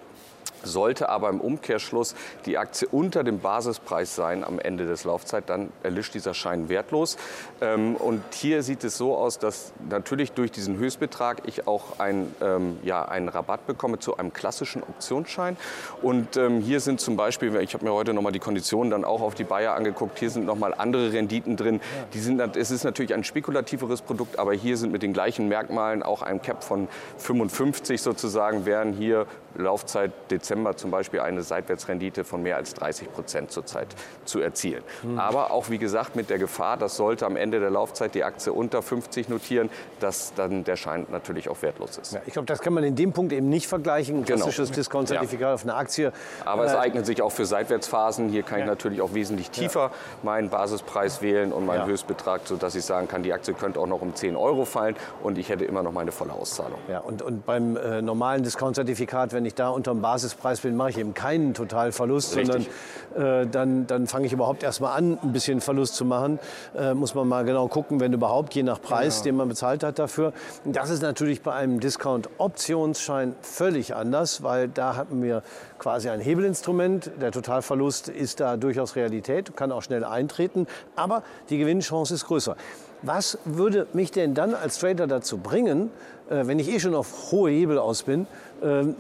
Sollte 0.63 1.09
aber 1.09 1.29
im 1.29 1.41
Umkehrschluss 1.41 2.15
die 2.47 2.59
Aktie 2.59 2.89
unter 2.91 3.25
dem 3.25 3.41
Basispreis 3.41 4.15
sein 4.15 4.45
am 4.45 4.59
Ende 4.59 4.87
des 4.87 5.05
Laufzeit, 5.05 5.49
dann 5.49 5.71
erlischt 5.83 6.15
dieser 6.15 6.35
Schein 6.35 6.69
wertlos. 6.69 7.17
Ähm, 7.61 7.97
und 7.97 8.23
hier 8.33 8.63
sieht 8.63 8.83
es 8.85 8.97
so 8.97 9.17
aus, 9.17 9.39
dass 9.39 9.73
natürlich 9.89 10.33
durch 10.33 10.51
diesen 10.51 10.79
Höchstbetrag 10.79 11.43
ich 11.47 11.67
auch 11.67 11.99
ein, 11.99 12.35
ähm, 12.41 12.79
ja, 12.83 13.05
einen 13.05 13.29
Rabatt 13.29 13.67
bekomme 13.67 13.99
zu 13.99 14.17
einem 14.17 14.33
klassischen 14.33 14.83
Optionsschein. 14.83 15.57
Und 16.03 16.37
ähm, 16.37 16.61
hier 16.61 16.81
sind 16.81 17.01
zum 17.01 17.17
Beispiel, 17.17 17.55
ich 17.57 17.75
habe 17.75 17.85
mir 17.85 17.93
heute 17.93 18.15
noch 18.15 18.23
mal 18.23 18.33
die 18.33 18.39
Konditionen 18.39 18.91
dann 18.91 19.05
auch 19.05 19.21
auf 19.21 19.35
die 19.35 19.45
Bayer 19.45 19.75
angeguckt, 19.75 20.19
hier 20.19 20.31
sind 20.31 20.47
noch 20.47 20.57
mal 20.57 20.75
andere 20.75 21.13
Renditen 21.13 21.57
drin. 21.57 21.81
Die 22.15 22.21
sind, 22.21 22.41
es 22.57 22.71
ist 22.71 22.85
natürlich 22.85 23.15
ein 23.15 23.25
spekulativeres 23.25 24.03
Produkt, 24.03 24.39
aber 24.39 24.55
hier 24.55 24.77
sind 24.77 24.93
mit 24.93 25.03
den 25.03 25.13
gleichen 25.13 25.49
Merkmalen 25.49 26.03
auch 26.03 26.23
ein 26.23 26.41
Cap 26.41 26.65
von 26.65 26.89
55 27.19 28.01
sozusagen, 28.01 28.67
wären 28.67 28.93
hier 28.93 29.27
Laufzeit 29.57 30.13
Dezember 30.35 30.77
zum 30.77 30.91
Beispiel 30.91 31.21
eine 31.21 31.43
Seitwärtsrendite 31.43 32.25
von 32.25 32.43
mehr 32.43 32.57
als 32.57 32.75
30 32.75 33.13
Prozent 33.13 33.51
zurzeit 33.51 33.89
zu 34.25 34.41
erzielen. 34.41 34.83
Mhm. 35.03 35.19
Aber 35.19 35.51
auch 35.51 35.71
wie 35.71 35.79
gesagt 35.79 36.17
mit 36.17 36.31
der 36.31 36.39
Gefahr, 36.39 36.77
dass 36.77 36.97
sollte 36.97 37.27
am 37.27 37.37
Ende 37.37 37.61
der 37.61 37.71
Laufzeit 37.71 38.15
die 38.15 38.25
Aktie 38.25 38.53
unter 38.53 38.83
50 38.83 39.29
notieren, 39.29 39.71
dass 40.01 40.35
dann 40.35 40.65
der 40.65 40.77
Schein 40.77 41.07
natürlich 41.11 41.49
auch 41.49 41.61
wertlos 41.63 41.99
ist. 41.99 42.15
Ja, 42.15 42.21
ich 42.27 42.33
glaube, 42.33 42.47
das 42.47 42.61
kann 42.61 42.73
man 42.73 42.85
in 42.85 42.97
dem 42.97 43.13
Punkt 43.13 43.33
eben 43.33 43.49
nicht 43.49 43.67
vergleichen. 43.67 44.17
Ein 44.17 44.25
genau. 44.25 44.39
klassisches 44.39 44.69
genau. 44.69 44.77
Discount-Zertifikat 44.77 45.49
ja. 45.49 45.55
auf 45.55 45.63
eine 45.63 45.75
Aktie. 45.75 46.13
Aber 46.45 46.65
es 46.65 46.73
äh, 46.73 46.77
eignet 46.77 47.07
sich 47.07 47.23
auch 47.23 47.33
für 47.33 47.47
Seitwärtsphasen. 47.47 48.29
Hier 48.29 48.43
kann 48.43 48.59
ja. 48.59 48.65
ich 48.65 48.71
natürlich 48.71 49.01
auch 49.01 49.15
wesentlich 49.15 49.51
tiefer 49.51 49.91
meinen 50.23 50.49
Basispreis 50.49 51.23
wählen 51.23 51.53
und 51.53 51.67
meinen 51.67 51.87
Höchstbetrag, 51.87 52.43
sodass 52.45 52.75
ich 52.75 52.85
sagen 52.85 53.09
kann, 53.09 53.23
die 53.23 53.33
Aktie 53.33 53.55
könnte 53.55 53.81
auch 53.81 53.87
noch 53.87 54.01
um 54.01 54.15
10 54.15 54.37
Euro 54.37 54.65
fallen 54.65 54.97
und 55.23 55.39
ich 55.39 55.49
hätte 55.49 55.65
immer 55.65 55.83
noch 55.83 55.93
meine 55.93 56.13
volle 56.13 56.33
Auszahlung. 56.33 56.79
Ja, 56.89 57.01
und, 57.01 57.23
und 57.23 57.45
beim 57.45 57.77
äh, 57.77 58.03
normalen 58.03 58.43
Discount-Zertifikat, 58.43 59.33
wenn 59.33 59.45
ich 59.45 59.55
da 59.55 59.69
unter 59.69 59.93
dem 59.93 60.03
Basispreis 60.25 60.61
bin, 60.61 60.77
mache 60.77 60.91
ich 60.91 60.99
eben 60.99 61.13
keinen 61.13 61.53
Totalverlust, 61.53 62.37
Richtig. 62.37 62.69
sondern 63.15 63.43
äh, 63.43 63.47
dann, 63.47 63.87
dann 63.87 64.07
fange 64.07 64.27
ich 64.27 64.33
überhaupt 64.33 64.63
erst 64.63 64.81
mal 64.81 64.95
an, 64.95 65.19
ein 65.23 65.33
bisschen 65.33 65.61
Verlust 65.61 65.97
zu 65.97 66.05
machen. 66.05 66.39
Äh, 66.77 66.95
muss 66.95 67.15
man 67.15 67.29
mal 67.29 67.45
genau 67.45 67.69
gucken, 67.69 68.01
wenn 68.01 68.13
überhaupt, 68.13 68.55
je 68.55 68.63
nach 68.63 68.81
Preis, 68.81 69.19
ja. 69.19 69.25
den 69.25 69.37
man 69.37 69.49
bezahlt 69.49 69.83
hat 69.83 69.99
dafür. 69.99 70.33
Das 70.65 70.89
ist 70.89 71.03
natürlich 71.03 71.43
bei 71.43 71.53
einem 71.53 71.79
Discount-Optionsschein 71.81 73.35
völlig 73.43 73.95
anders, 73.95 74.43
weil 74.43 74.69
da 74.69 74.97
hatten 74.97 75.23
wir 75.23 75.43
quasi 75.79 76.09
ein 76.09 76.21
Hebelinstrument. 76.21 77.11
Der 77.21 77.31
Totalverlust 77.31 78.09
ist 78.09 78.41
da 78.41 78.57
durchaus 78.57 78.97
Realität, 78.97 79.55
kann 79.57 79.73
auch 79.73 79.83
schnell 79.83 80.05
eintreten, 80.05 80.67
aber 80.97 81.23
die 81.51 81.59
Gewinnchance 81.59 82.15
ist 82.15 82.27
größer. 82.27 82.57
Was 83.03 83.37
würde 83.45 83.87
mich 83.93 84.13
denn 84.13 84.33
dann 84.33 84.55
als 84.55 84.79
Trader 84.79 85.07
dazu 85.07 85.37
bringen, 85.37 85.91
äh, 86.31 86.47
wenn 86.47 86.59
ich 86.59 86.71
eh 86.71 86.81
schon 86.81 86.95
auf 86.95 87.31
hohe 87.33 87.51
Hebel 87.51 87.79
aus 87.79 88.05
bin, 88.05 88.27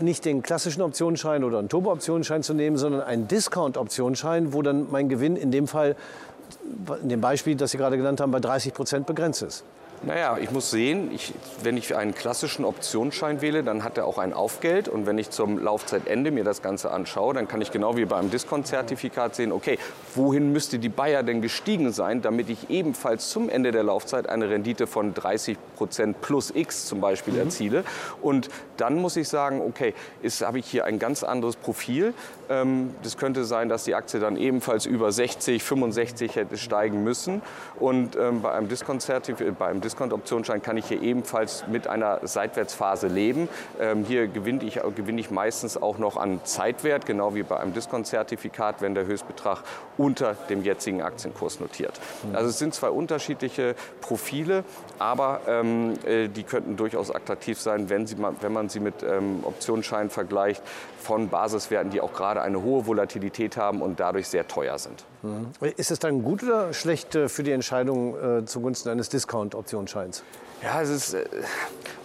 nicht 0.00 0.24
den 0.24 0.42
klassischen 0.42 0.82
Optionsschein 0.82 1.42
oder 1.42 1.58
einen 1.58 1.68
Turbo-Optionsschein 1.68 2.42
zu 2.42 2.52
nehmen, 2.52 2.76
sondern 2.76 3.00
einen 3.00 3.28
Discount-Optionsschein, 3.28 4.52
wo 4.52 4.62
dann 4.62 4.90
mein 4.90 5.08
Gewinn 5.08 5.36
in 5.36 5.50
dem 5.50 5.66
Fall, 5.66 5.96
in 7.02 7.08
dem 7.08 7.20
Beispiel, 7.20 7.56
das 7.56 7.70
Sie 7.70 7.78
gerade 7.78 7.96
genannt 7.96 8.20
haben, 8.20 8.30
bei 8.30 8.40
30 8.40 8.74
Prozent 8.74 9.06
begrenzt 9.06 9.42
ist? 9.42 9.64
Naja, 10.06 10.36
ich 10.38 10.50
muss 10.50 10.70
sehen, 10.70 11.10
ich, 11.14 11.32
wenn 11.62 11.78
ich 11.78 11.96
einen 11.96 12.14
klassischen 12.14 12.66
Optionsschein 12.66 13.40
wähle, 13.40 13.62
dann 13.62 13.84
hat 13.84 13.96
er 13.96 14.06
auch 14.06 14.18
ein 14.18 14.34
Aufgeld. 14.34 14.86
Und 14.86 15.06
wenn 15.06 15.16
ich 15.16 15.30
zum 15.30 15.58
Laufzeitende 15.58 16.30
mir 16.30 16.44
das 16.44 16.60
Ganze 16.60 16.90
anschaue, 16.90 17.32
dann 17.32 17.48
kann 17.48 17.62
ich 17.62 17.70
genau 17.70 17.96
wie 17.96 18.04
beim 18.04 18.30
Discount-Zertifikat 18.30 19.34
sehen, 19.34 19.50
okay, 19.50 19.78
wohin 20.14 20.52
müsste 20.52 20.78
die 20.78 20.90
Bayer 20.90 21.22
denn 21.22 21.40
gestiegen 21.40 21.90
sein, 21.90 22.20
damit 22.20 22.50
ich 22.50 22.68
ebenfalls 22.68 23.30
zum 23.30 23.48
Ende 23.48 23.72
der 23.72 23.82
Laufzeit 23.82 24.28
eine 24.28 24.50
Rendite 24.50 24.86
von 24.86 25.14
30 25.14 25.56
Prozent 25.76 26.20
plus 26.20 26.50
X 26.54 26.84
zum 26.84 27.00
Beispiel 27.00 27.34
mhm. 27.34 27.40
erziele. 27.40 27.84
Und 28.20 28.50
dann 28.76 28.96
muss 28.96 29.16
ich 29.16 29.28
sagen, 29.28 29.62
okay, 29.62 29.94
habe 30.42 30.58
ich 30.58 30.66
hier 30.66 30.84
ein 30.84 30.98
ganz 30.98 31.22
anderes 31.22 31.56
Profil. 31.56 32.12
Ähm, 32.50 32.94
das 33.02 33.16
könnte 33.16 33.44
sein, 33.44 33.70
dass 33.70 33.84
die 33.84 33.94
Aktie 33.94 34.20
dann 34.20 34.36
ebenfalls 34.36 34.84
über 34.84 35.10
60, 35.12 35.62
65 35.62 36.36
hätte 36.36 36.58
steigen 36.58 37.04
müssen. 37.04 37.40
Und 37.80 38.16
ähm, 38.16 38.42
bei 38.42 38.52
einem 38.52 38.68
Discount-Zertifikat, 38.68 39.54
Discount-Optionsschein 39.94 40.60
kann 40.60 40.76
ich 40.76 40.86
hier 40.86 41.00
ebenfalls 41.00 41.66
mit 41.68 41.86
einer 41.86 42.20
Seitwärtsphase 42.26 43.06
leben. 43.06 43.48
Ähm, 43.80 44.04
hier 44.04 44.26
gewinne 44.26 44.64
ich, 44.64 44.80
gewinne 44.96 45.20
ich 45.20 45.30
meistens 45.30 45.80
auch 45.80 45.98
noch 45.98 46.16
an 46.16 46.40
Zeitwert, 46.44 47.06
genau 47.06 47.34
wie 47.34 47.44
bei 47.44 47.58
einem 47.58 47.72
Discount-Zertifikat, 47.72 48.80
wenn 48.80 48.94
der 48.94 49.06
Höchstbetrag 49.06 49.62
unter 49.96 50.34
dem 50.48 50.64
jetzigen 50.64 51.00
Aktienkurs 51.02 51.60
notiert. 51.60 52.00
Mhm. 52.28 52.34
Also 52.34 52.50
es 52.50 52.58
sind 52.58 52.74
zwei 52.74 52.90
unterschiedliche 52.90 53.76
Profile, 54.00 54.64
aber 54.98 55.42
ähm, 55.46 55.94
äh, 56.04 56.28
die 56.28 56.42
könnten 56.42 56.76
durchaus 56.76 57.14
attraktiv 57.14 57.60
sein, 57.60 57.88
wenn, 57.88 58.06
sie, 58.06 58.16
wenn 58.40 58.52
man 58.52 58.68
sie 58.68 58.80
mit 58.80 59.02
ähm, 59.02 59.44
Optionsscheinen 59.44 60.10
vergleicht 60.10 60.62
von 61.04 61.28
Basiswerten, 61.28 61.90
die 61.90 62.00
auch 62.00 62.14
gerade 62.14 62.42
eine 62.42 62.62
hohe 62.62 62.86
Volatilität 62.86 63.56
haben 63.56 63.82
und 63.82 64.00
dadurch 64.00 64.26
sehr 64.26 64.48
teuer 64.48 64.78
sind. 64.78 65.04
Mhm. 65.22 65.50
Ist 65.76 65.90
es 65.90 65.98
dann 65.98 66.22
gut 66.22 66.42
oder 66.42 66.72
schlecht 66.72 67.14
äh, 67.14 67.28
für 67.28 67.42
die 67.42 67.52
Entscheidung 67.52 68.16
äh, 68.16 68.44
zugunsten 68.44 68.90
eines 68.90 69.08
Discount-Optionsscheins? 69.74 70.22
Ja, 70.62 70.80
es 70.80 70.88
ist, 70.88 71.14
äh, 71.14 71.24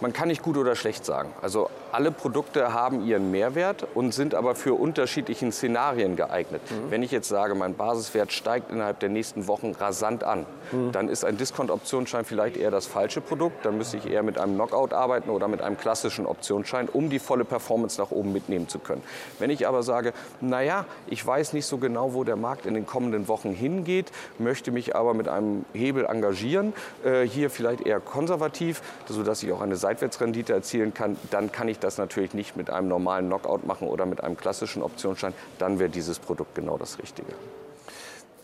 man 0.00 0.12
kann 0.12 0.28
nicht 0.28 0.42
gut 0.42 0.56
oder 0.56 0.74
schlecht 0.76 1.04
sagen. 1.04 1.32
Also 1.40 1.70
alle 1.92 2.10
Produkte 2.10 2.72
haben 2.72 3.04
ihren 3.04 3.30
Mehrwert 3.30 3.86
und 3.94 4.12
sind 4.14 4.34
aber 4.34 4.54
für 4.54 4.74
unterschiedliche 4.74 5.50
Szenarien 5.52 6.16
geeignet. 6.16 6.62
Mhm. 6.70 6.90
Wenn 6.90 7.02
ich 7.02 7.10
jetzt 7.10 7.28
sage, 7.28 7.54
mein 7.54 7.74
Basiswert 7.74 8.32
steigt 8.32 8.70
innerhalb 8.70 9.00
der 9.00 9.08
nächsten 9.08 9.46
Wochen 9.46 9.72
rasant 9.72 10.24
an, 10.24 10.46
mhm. 10.72 10.92
dann 10.92 11.08
ist 11.08 11.24
ein 11.24 11.36
Discount-Optionsschein 11.36 12.24
vielleicht 12.24 12.56
eher 12.56 12.70
das 12.70 12.86
falsche 12.86 13.20
Produkt. 13.20 13.64
Dann 13.64 13.78
müsste 13.78 13.96
ich 13.96 14.10
eher 14.10 14.22
mit 14.22 14.38
einem 14.38 14.54
Knockout 14.54 14.92
arbeiten 14.92 15.30
oder 15.30 15.48
mit 15.48 15.60
einem 15.60 15.76
klassischen 15.76 16.26
Optionsschein, 16.26 16.88
um 16.88 17.10
die 17.10 17.18
volle 17.18 17.44
Performance 17.44 18.00
nach 18.00 18.10
oben 18.10 18.32
mitnehmen 18.32 18.68
zu 18.68 18.78
können. 18.78 19.02
Wenn 19.38 19.50
ich 19.50 19.66
aber 19.66 19.82
sage, 19.82 20.12
naja, 20.40 20.86
ich 21.06 21.24
weiß 21.26 21.52
nicht 21.52 21.66
so 21.66 21.78
genau, 21.78 22.14
wo 22.14 22.24
der 22.24 22.36
Markt 22.36 22.66
in 22.66 22.74
den 22.74 22.86
kommenden 22.86 23.28
Wochen 23.28 23.52
hingeht, 23.52 24.12
möchte 24.38 24.70
mich 24.70 24.96
aber 24.96 25.14
mit 25.14 25.28
einem 25.28 25.64
Hebel 25.72 26.06
engagieren, 26.06 26.72
äh, 27.04 27.22
hier 27.22 27.50
vielleicht 27.50 27.86
eher 27.86 28.00
konservativ 28.00 28.30
konservativ, 28.30 28.82
sodass 29.08 29.42
ich 29.42 29.52
auch 29.52 29.60
eine 29.60 29.76
Seitwärtsrendite 29.76 30.52
erzielen 30.52 30.94
kann, 30.94 31.16
dann 31.30 31.50
kann 31.50 31.68
ich 31.68 31.79
das 31.84 31.98
natürlich 31.98 32.34
nicht 32.34 32.56
mit 32.56 32.70
einem 32.70 32.88
normalen 32.88 33.26
Knockout 33.26 33.66
machen 33.66 33.88
oder 33.88 34.06
mit 34.06 34.22
einem 34.22 34.36
klassischen 34.36 34.82
Optionsschein. 34.82 35.34
Dann 35.58 35.78
wäre 35.78 35.90
dieses 35.90 36.18
Produkt 36.18 36.54
genau 36.54 36.78
das 36.78 36.98
Richtige. 36.98 37.32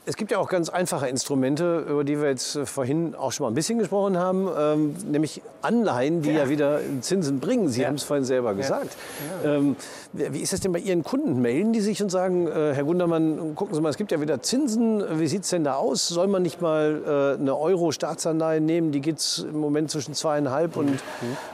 Es 0.09 0.17
gibt 0.17 0.31
ja 0.31 0.39
auch 0.39 0.49
ganz 0.49 0.69
einfache 0.69 1.09
Instrumente, 1.09 1.85
über 1.89 2.05
die 2.05 2.21
wir 2.21 2.29
jetzt 2.29 2.55
äh, 2.55 2.65
vorhin 2.65 3.17
auch 3.17 3.33
schon 3.33 3.43
mal 3.43 3.51
ein 3.51 3.55
bisschen 3.55 3.81
gesprochen 3.81 4.17
haben, 4.17 4.49
ähm, 4.57 4.97
nämlich 5.11 5.43
Anleihen, 5.63 6.23
die 6.23 6.31
ja. 6.31 6.45
ja. 6.45 6.49
wieder 6.49 6.81
Zinsen 7.01 7.41
bringen. 7.41 7.69
Sie 7.69 7.83
ja. 7.83 7.89
haben 7.89 7.97
es 7.97 8.05
vorhin 8.05 8.25
selber 8.25 8.55
gesagt. 8.55 8.97
Ja. 9.43 9.57
Ähm, 9.57 9.75
wie 10.13 10.39
ist 10.39 10.53
das 10.53 10.61
denn 10.61 10.71
bei 10.71 10.79
Ihren 10.79 11.03
Kunden? 11.03 11.43
Melden 11.43 11.73
die 11.73 11.81
sich 11.81 12.01
und 12.03 12.11
sagen, 12.11 12.47
äh, 12.47 12.73
Herr 12.73 12.85
Gundermann, 12.85 13.57
gucken 13.57 13.75
Sie 13.75 13.81
mal, 13.81 13.89
es 13.89 13.97
gibt 13.97 14.13
ja 14.13 14.21
wieder 14.21 14.41
Zinsen. 14.41 15.03
Wie 15.19 15.27
sieht 15.27 15.43
es 15.43 15.51
denn 15.51 15.65
da 15.65 15.75
aus? 15.75 16.07
Soll 16.07 16.29
man 16.29 16.43
nicht 16.43 16.63
mal 16.63 17.37
äh, 17.37 17.41
eine 17.41 17.59
Euro-Staatsanleihe 17.59 18.61
nehmen? 18.61 18.93
Die 18.93 19.01
geht 19.01 19.19
es 19.19 19.39
im 19.39 19.59
Moment 19.59 19.91
zwischen 19.91 20.15
zweieinhalb 20.15 20.77
und 20.77 20.91
mhm. 20.91 20.99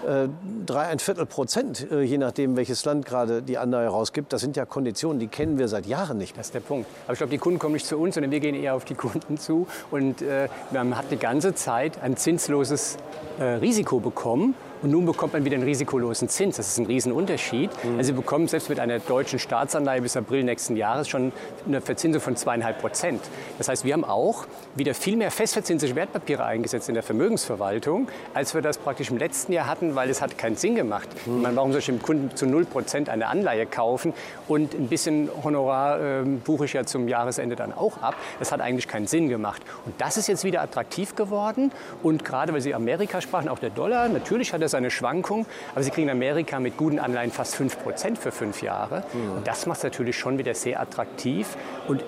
äh, 0.07 0.29
drei, 0.67 0.89
ein 0.89 0.99
Viertel 0.99 1.25
Prozent, 1.25 1.91
äh, 1.91 2.03
je 2.03 2.19
nachdem, 2.19 2.57
welches 2.57 2.85
Land 2.85 3.07
gerade 3.07 3.41
die 3.41 3.57
Anleihe 3.57 3.89
rausgibt. 3.89 4.31
Das 4.31 4.43
sind 4.43 4.59
ja 4.59 4.67
Konditionen, 4.67 5.19
die 5.19 5.29
kennen 5.29 5.59
wir 5.59 5.69
seit 5.69 5.87
Jahren 5.87 6.19
nicht. 6.19 6.37
Das 6.37 6.49
ist 6.49 6.55
der 6.55 6.61
Punkt. 6.61 6.87
Aber 7.07 7.15
ich 7.15 7.19
glaube, 7.19 7.31
die 7.31 7.39
Kunden 7.39 7.59
kommen 7.59 7.73
nicht 7.73 7.87
zu 7.87 7.97
uns, 7.97 8.15
sondern 8.15 8.31
wir 8.31 8.42
gehen 8.43 8.55
eher 8.55 8.75
auf 8.75 8.85
die 8.85 8.95
Kunden 8.95 9.39
zu. 9.39 9.67
Und 9.91 10.21
äh, 10.21 10.49
man 10.71 10.99
hat 10.99 11.11
die 11.11 11.17
ganze 11.17 11.55
Zeit 11.55 12.03
ein 12.03 12.19
zinsloses 12.19 12.99
äh, 13.39 13.45
Risiko 13.45 14.01
bekommen. 14.01 14.55
Und 14.83 14.91
nun 14.91 15.07
bekommt 15.07 15.33
man 15.33 15.45
wieder 15.45 15.55
einen 15.55 15.65
risikolosen 15.65 16.29
Zins. 16.29 16.57
Das 16.57 16.69
ist 16.69 16.79
ein 16.79 16.87
Riesenunterschied. 16.87 17.71
Mhm. 17.85 17.99
Also 17.99 18.09
Sie 18.09 18.13
bekommen 18.13 18.49
selbst 18.49 18.69
mit 18.69 18.81
einer 18.81 18.99
deutschen 18.99 19.39
Staatsanleihe 19.39 20.03
bis 20.03 20.17
April 20.17 20.43
nächsten 20.43 20.77
Jahres 20.77 21.09
schon 21.09 21.33
eine 21.67 21.81
Verzinsung 21.81 22.21
von 22.21 22.37
zweieinhalb 22.37 22.81
Prozent. 22.81 23.21
Das 23.59 23.69
heißt, 23.69 23.85
wir 23.85 23.93
haben 23.93 24.05
auch 24.05 24.47
wieder 24.75 24.95
viel 24.95 25.17
mehr 25.17 25.31
festverzinsliche 25.31 25.95
Wertpapiere 25.95 26.45
eingesetzt 26.45 26.89
in 26.89 26.95
der 26.95 27.05
Vermögensverwaltung, 27.05 28.09
als 28.35 28.55
wir 28.55 28.63
das 28.63 28.79
praktisch 28.79 29.11
im 29.11 29.19
letzten 29.19 29.53
Jahr 29.53 29.67
hatten, 29.67 29.95
weil 29.95 30.11
es 30.11 30.21
hat 30.21 30.37
keinen 30.37 30.57
Sinn 30.57 30.75
gemacht. 30.75 31.09
Mhm. 31.27 31.43
Man, 31.43 31.57
warum 31.57 31.71
soll 31.71 31.79
ich 31.79 31.87
dem 31.87 32.03
Kunden 32.03 32.35
zu 32.35 32.47
null 32.47 32.65
Prozent 32.65 33.09
eine 33.09 33.29
Anleihe 33.29 33.67
kaufen 33.67 34.13
und 34.49 34.75
ein 34.75 34.89
bisschen 34.89 35.29
Honorar 35.45 36.01
äh, 36.01 36.25
buche 36.25 36.65
ich 36.65 36.73
ja 36.73 36.85
zum 36.85 37.07
Jahresende 37.07 37.55
dann 37.55 37.73
auch 37.73 38.03
ab. 38.03 38.17
Das 38.41 38.51
hat 38.51 38.61
eigentlich 38.61 38.89
keinen 38.89 39.07
Sinn 39.07 39.29
gemacht. 39.29 39.63
Und 39.87 39.95
das 40.01 40.17
ist 40.17 40.27
jetzt 40.27 40.43
wieder 40.43 40.61
attraktiv 40.61 41.15
geworden. 41.15 41.71
Und 42.03 42.25
gerade 42.25 42.53
weil 42.53 42.61
Sie 42.61 42.75
Amerika 42.75 43.21
sprachen, 43.21 43.49
auch 43.49 43.61
der 43.61 43.71
Dollar, 43.71 44.09
natürlich 44.09 44.53
hat 44.53 44.61
er 44.73 44.79
seine 44.79 44.91
Schwankung, 44.91 45.47
aber 45.75 45.83
Sie 45.83 45.91
kriegen 45.91 46.09
in 46.09 46.17
Amerika 46.17 46.61
mit 46.61 46.77
guten 46.77 46.99
Anleihen 46.99 47.31
fast 47.31 47.55
5% 47.57 48.17
für 48.17 48.33
fünf 48.33 48.63
Jahre. 48.63 49.05
Mhm. 49.13 49.37
Und 49.39 49.47
das 49.47 49.67
macht 49.67 49.79
es 49.79 49.85
natürlich 49.85 50.19
schon 50.19 50.39
wieder 50.39 50.55
sehr 50.55 50.81
attraktiv 50.81 51.57
und 51.89 52.03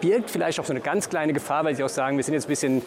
birgt 0.00 0.30
vielleicht 0.30 0.58
auch 0.60 0.64
so 0.64 0.72
eine 0.72 0.80
ganz 0.80 1.08
kleine 1.08 1.32
Gefahr, 1.32 1.64
weil 1.64 1.74
Sie 1.74 1.84
auch 1.84 1.88
sagen, 1.88 2.16
wir 2.16 2.24
sind 2.24 2.34
jetzt 2.34 2.46
ein 2.46 2.48
bisschen 2.48 2.82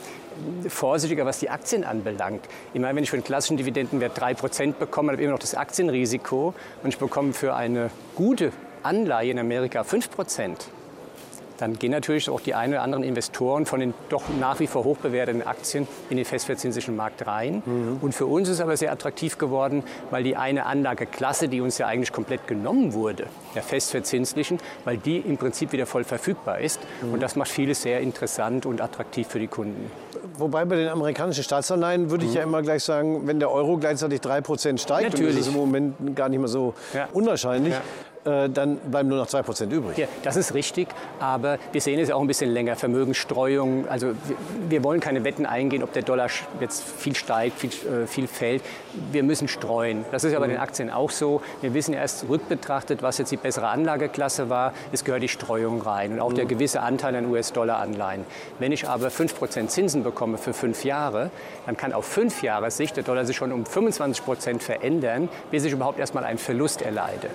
vorsichtiger, 0.67 1.25
was 1.25 1.39
die 1.39 1.49
Aktien 1.49 1.83
anbelangt. 1.83 2.45
Ich 2.73 2.81
meine, 2.81 2.95
wenn 2.95 3.03
ich 3.03 3.09
für 3.09 3.15
einen 3.15 3.23
klassischen 3.23 3.57
Dividendenwert 3.57 4.19
3% 4.19 4.73
bekomme, 4.73 5.11
habe 5.11 5.21
ich 5.21 5.25
immer 5.25 5.33
noch 5.33 5.39
das 5.39 5.55
Aktienrisiko 5.55 6.53
und 6.81 6.89
ich 6.89 6.97
bekomme 6.97 7.33
für 7.33 7.55
eine 7.55 7.91
gute 8.15 8.51
Anleihe 8.81 9.31
in 9.31 9.39
Amerika 9.39 9.81
5% 9.81 10.57
dann 11.57 11.77
gehen 11.77 11.91
natürlich 11.91 12.29
auch 12.29 12.41
die 12.41 12.53
einen 12.55 12.73
oder 12.73 12.81
anderen 12.81 13.03
Investoren 13.03 13.65
von 13.65 13.79
den 13.79 13.93
doch 14.09 14.23
nach 14.39 14.59
wie 14.59 14.67
vor 14.67 14.83
hoch 14.83 14.97
bewerteten 14.97 15.45
Aktien 15.45 15.87
in 16.09 16.17
den 16.17 16.25
festverzinslichen 16.25 16.95
Markt 16.95 17.25
rein. 17.27 17.61
Mhm. 17.65 17.97
Und 18.01 18.13
für 18.13 18.25
uns 18.25 18.49
ist 18.49 18.55
es 18.55 18.61
aber 18.61 18.75
sehr 18.77 18.91
attraktiv 18.91 19.37
geworden, 19.37 19.83
weil 20.09 20.23
die 20.23 20.35
eine 20.35 20.65
Anlageklasse, 20.65 21.47
die 21.47 21.61
uns 21.61 21.77
ja 21.77 21.87
eigentlich 21.87 22.11
komplett 22.11 22.47
genommen 22.47 22.93
wurde, 22.93 23.27
der 23.55 23.63
festverzinslichen, 23.63 24.59
weil 24.85 24.97
die 24.97 25.17
im 25.17 25.37
Prinzip 25.37 25.71
wieder 25.71 25.85
voll 25.85 26.03
verfügbar 26.03 26.59
ist. 26.59 26.81
Mhm. 27.01 27.13
Und 27.13 27.23
das 27.23 27.35
macht 27.35 27.49
vieles 27.49 27.81
sehr 27.81 28.01
interessant 28.01 28.65
und 28.65 28.81
attraktiv 28.81 29.27
für 29.27 29.39
die 29.39 29.47
Kunden. 29.47 29.91
Wobei 30.37 30.65
bei 30.65 30.75
den 30.77 30.89
amerikanischen 30.89 31.43
Staatsanleihen 31.43 32.09
würde 32.09 32.25
ich 32.25 32.31
mhm. 32.31 32.37
ja 32.37 32.43
immer 32.43 32.61
gleich 32.61 32.83
sagen, 32.83 33.27
wenn 33.27 33.39
der 33.39 33.51
Euro 33.51 33.77
gleichzeitig 33.77 34.21
3% 34.21 34.79
steigt, 34.79 35.11
Natürlich. 35.11 35.21
und 35.21 35.39
das 35.39 35.47
ist 35.47 35.53
im 35.53 35.59
Moment 35.59 36.15
gar 36.15 36.29
nicht 36.29 36.39
mehr 36.39 36.47
so 36.47 36.73
ja. 36.93 37.07
unwahrscheinlich, 37.13 37.73
ja 37.73 37.81
dann 38.23 38.77
bleiben 38.77 39.09
nur 39.09 39.17
noch 39.17 39.27
2% 39.27 39.69
übrig. 39.69 39.97
Ja, 39.97 40.07
das 40.23 40.35
ist 40.35 40.53
richtig, 40.53 40.87
aber 41.19 41.57
wir 41.71 41.81
sehen 41.81 41.99
es 41.99 42.09
ja 42.09 42.15
auch 42.15 42.21
ein 42.21 42.27
bisschen 42.27 42.51
länger. 42.51 42.75
Vermögensstreuung, 42.75 43.87
also 43.87 44.07
wir, 44.07 44.35
wir 44.69 44.83
wollen 44.83 44.99
keine 44.99 45.23
Wetten 45.23 45.45
eingehen, 45.45 45.83
ob 45.83 45.93
der 45.93 46.03
Dollar 46.03 46.29
jetzt 46.59 46.83
viel 46.83 47.15
steigt, 47.15 47.59
viel, 47.59 47.69
äh, 47.69 48.07
viel 48.07 48.27
fällt. 48.27 48.61
Wir 49.11 49.23
müssen 49.23 49.47
streuen. 49.47 50.05
Das 50.11 50.23
ist 50.23 50.31
ja 50.33 50.39
bei 50.39 50.47
den 50.47 50.57
Aktien 50.57 50.89
auch 50.89 51.09
so. 51.09 51.41
Wir 51.61 51.73
wissen 51.73 51.93
erst 51.93 52.29
rückbetrachtet, 52.29 53.01
was 53.01 53.17
jetzt 53.17 53.31
die 53.31 53.37
bessere 53.37 53.67
Anlageklasse 53.67 54.49
war. 54.49 54.73
Es 54.91 55.03
gehört 55.03 55.23
die 55.23 55.27
Streuung 55.27 55.81
rein 55.81 56.13
und 56.13 56.19
auch 56.19 56.33
der 56.33 56.45
gewisse 56.45 56.81
Anteil 56.81 57.15
an 57.15 57.29
US-Dollar-Anleihen. 57.29 58.25
Wenn 58.59 58.71
ich 58.71 58.87
aber 58.87 59.07
5% 59.07 59.67
Zinsen 59.67 60.03
bekomme 60.03 60.37
für 60.37 60.53
fünf 60.53 60.85
Jahre, 60.85 61.31
dann 61.65 61.75
kann 61.77 61.93
auf 61.93 62.05
fünf 62.05 62.43
Jahre 62.43 62.71
Sicht 62.71 62.95
der 62.95 63.03
Dollar 63.03 63.25
sich 63.25 63.35
schon 63.35 63.51
um 63.51 63.63
25% 63.63 64.59
verändern, 64.59 65.29
bis 65.51 65.65
ich 65.65 65.73
überhaupt 65.73 65.99
erstmal 65.99 66.23
einen 66.23 66.37
Verlust 66.37 66.81
erleide. 66.81 67.29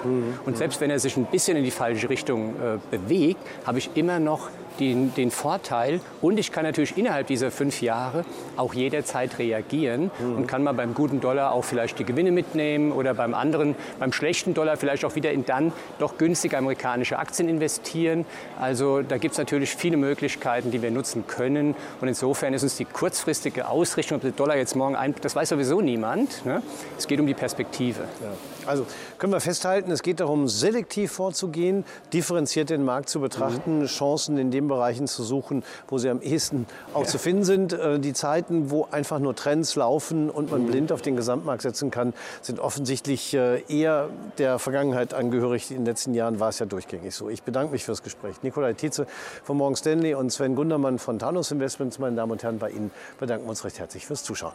Und 0.44 0.56
selbst 0.56 0.77
wenn 0.80 0.90
er 0.90 0.98
sich 0.98 1.16
ein 1.16 1.26
bisschen 1.26 1.56
in 1.56 1.64
die 1.64 1.70
falsche 1.70 2.08
Richtung 2.08 2.54
äh, 2.56 2.78
bewegt, 2.90 3.40
habe 3.66 3.78
ich 3.78 3.90
immer 3.94 4.18
noch 4.18 4.50
den, 4.80 5.14
den, 5.14 5.30
Vorteil 5.30 6.00
und 6.20 6.38
ich 6.38 6.52
kann 6.52 6.64
natürlich 6.64 6.96
innerhalb 6.96 7.26
dieser 7.26 7.50
fünf 7.50 7.82
Jahre 7.82 8.24
auch 8.56 8.74
jederzeit 8.74 9.38
reagieren 9.38 10.10
mhm. 10.18 10.36
und 10.36 10.46
kann 10.46 10.62
mal 10.62 10.72
beim 10.72 10.94
guten 10.94 11.20
Dollar 11.20 11.52
auch 11.52 11.64
vielleicht 11.64 11.98
die 11.98 12.04
Gewinne 12.04 12.32
mitnehmen 12.32 12.92
oder 12.92 13.14
beim 13.14 13.34
anderen, 13.34 13.74
beim 13.98 14.12
schlechten 14.12 14.54
Dollar 14.54 14.76
vielleicht 14.76 15.04
auch 15.04 15.14
wieder 15.14 15.32
in 15.32 15.44
dann 15.44 15.72
doch 15.98 16.18
günstige 16.18 16.56
amerikanische 16.56 17.18
Aktien 17.18 17.48
investieren. 17.48 18.24
Also 18.58 19.02
da 19.02 19.18
gibt 19.18 19.32
es 19.32 19.38
natürlich 19.38 19.74
viele 19.74 19.96
Möglichkeiten, 19.96 20.70
die 20.70 20.82
wir 20.82 20.90
nutzen 20.90 21.26
können 21.26 21.74
und 22.00 22.08
insofern 22.08 22.54
ist 22.54 22.62
uns 22.62 22.76
die 22.76 22.84
kurzfristige 22.84 23.68
Ausrichtung, 23.68 24.16
ob 24.16 24.22
der 24.22 24.32
Dollar 24.32 24.56
jetzt 24.56 24.76
morgen 24.76 24.96
ein, 24.96 25.14
das 25.20 25.36
weiß 25.36 25.50
sowieso 25.50 25.80
niemand. 25.80 26.44
Ne? 26.44 26.62
Es 26.96 27.06
geht 27.06 27.20
um 27.20 27.26
die 27.26 27.34
Perspektive. 27.34 28.02
Ja. 28.22 28.32
Also 28.68 28.86
können 29.16 29.32
wir 29.32 29.40
festhalten, 29.40 29.90
es 29.90 30.02
geht 30.02 30.20
darum, 30.20 30.46
selektiv 30.46 31.12
vorzugehen, 31.12 31.84
differenziert 32.12 32.68
den 32.68 32.84
Markt 32.84 33.08
zu 33.08 33.20
betrachten, 33.20 33.80
mhm. 33.80 33.86
Chancen 33.86 34.36
in 34.36 34.50
den 34.68 34.76
Bereichen 34.76 35.06
zu 35.06 35.22
suchen, 35.22 35.64
wo 35.88 35.98
sie 35.98 36.08
am 36.08 36.20
ehesten 36.20 36.66
auch 36.94 37.02
ja. 37.02 37.06
zu 37.06 37.18
finden 37.18 37.44
sind. 37.44 37.72
Äh, 37.72 37.98
die 37.98 38.12
Zeiten, 38.12 38.70
wo 38.70 38.86
einfach 38.90 39.18
nur 39.18 39.34
Trends 39.34 39.74
laufen 39.76 40.30
und 40.30 40.50
man 40.50 40.62
mhm. 40.62 40.66
blind 40.66 40.92
auf 40.92 41.02
den 41.02 41.16
Gesamtmarkt 41.16 41.62
setzen 41.62 41.90
kann, 41.90 42.12
sind 42.42 42.60
offensichtlich 42.60 43.34
äh, 43.34 43.62
eher 43.68 44.08
der 44.38 44.58
Vergangenheit 44.58 45.14
angehörig. 45.14 45.70
In 45.70 45.78
den 45.78 45.86
letzten 45.86 46.14
Jahren 46.14 46.40
war 46.40 46.50
es 46.50 46.58
ja 46.58 46.66
durchgängig 46.66 47.14
so. 47.14 47.28
Ich 47.28 47.42
bedanke 47.42 47.72
mich 47.72 47.84
fürs 47.84 48.02
Gespräch. 48.02 48.42
Nikolai 48.42 48.74
Tietze 48.74 49.06
von 49.42 49.56
Morgan 49.56 49.76
Stanley 49.76 50.14
und 50.14 50.30
Sven 50.30 50.54
Gundermann 50.54 50.98
von 50.98 51.18
Tanos 51.18 51.50
Investments, 51.50 51.98
meine 51.98 52.16
Damen 52.16 52.32
und 52.32 52.42
Herren, 52.42 52.58
bei 52.58 52.70
Ihnen 52.70 52.90
bedanken 53.18 53.46
wir 53.46 53.50
uns 53.50 53.64
recht 53.64 53.78
herzlich 53.78 54.06
fürs 54.06 54.22
Zuschauen. 54.22 54.54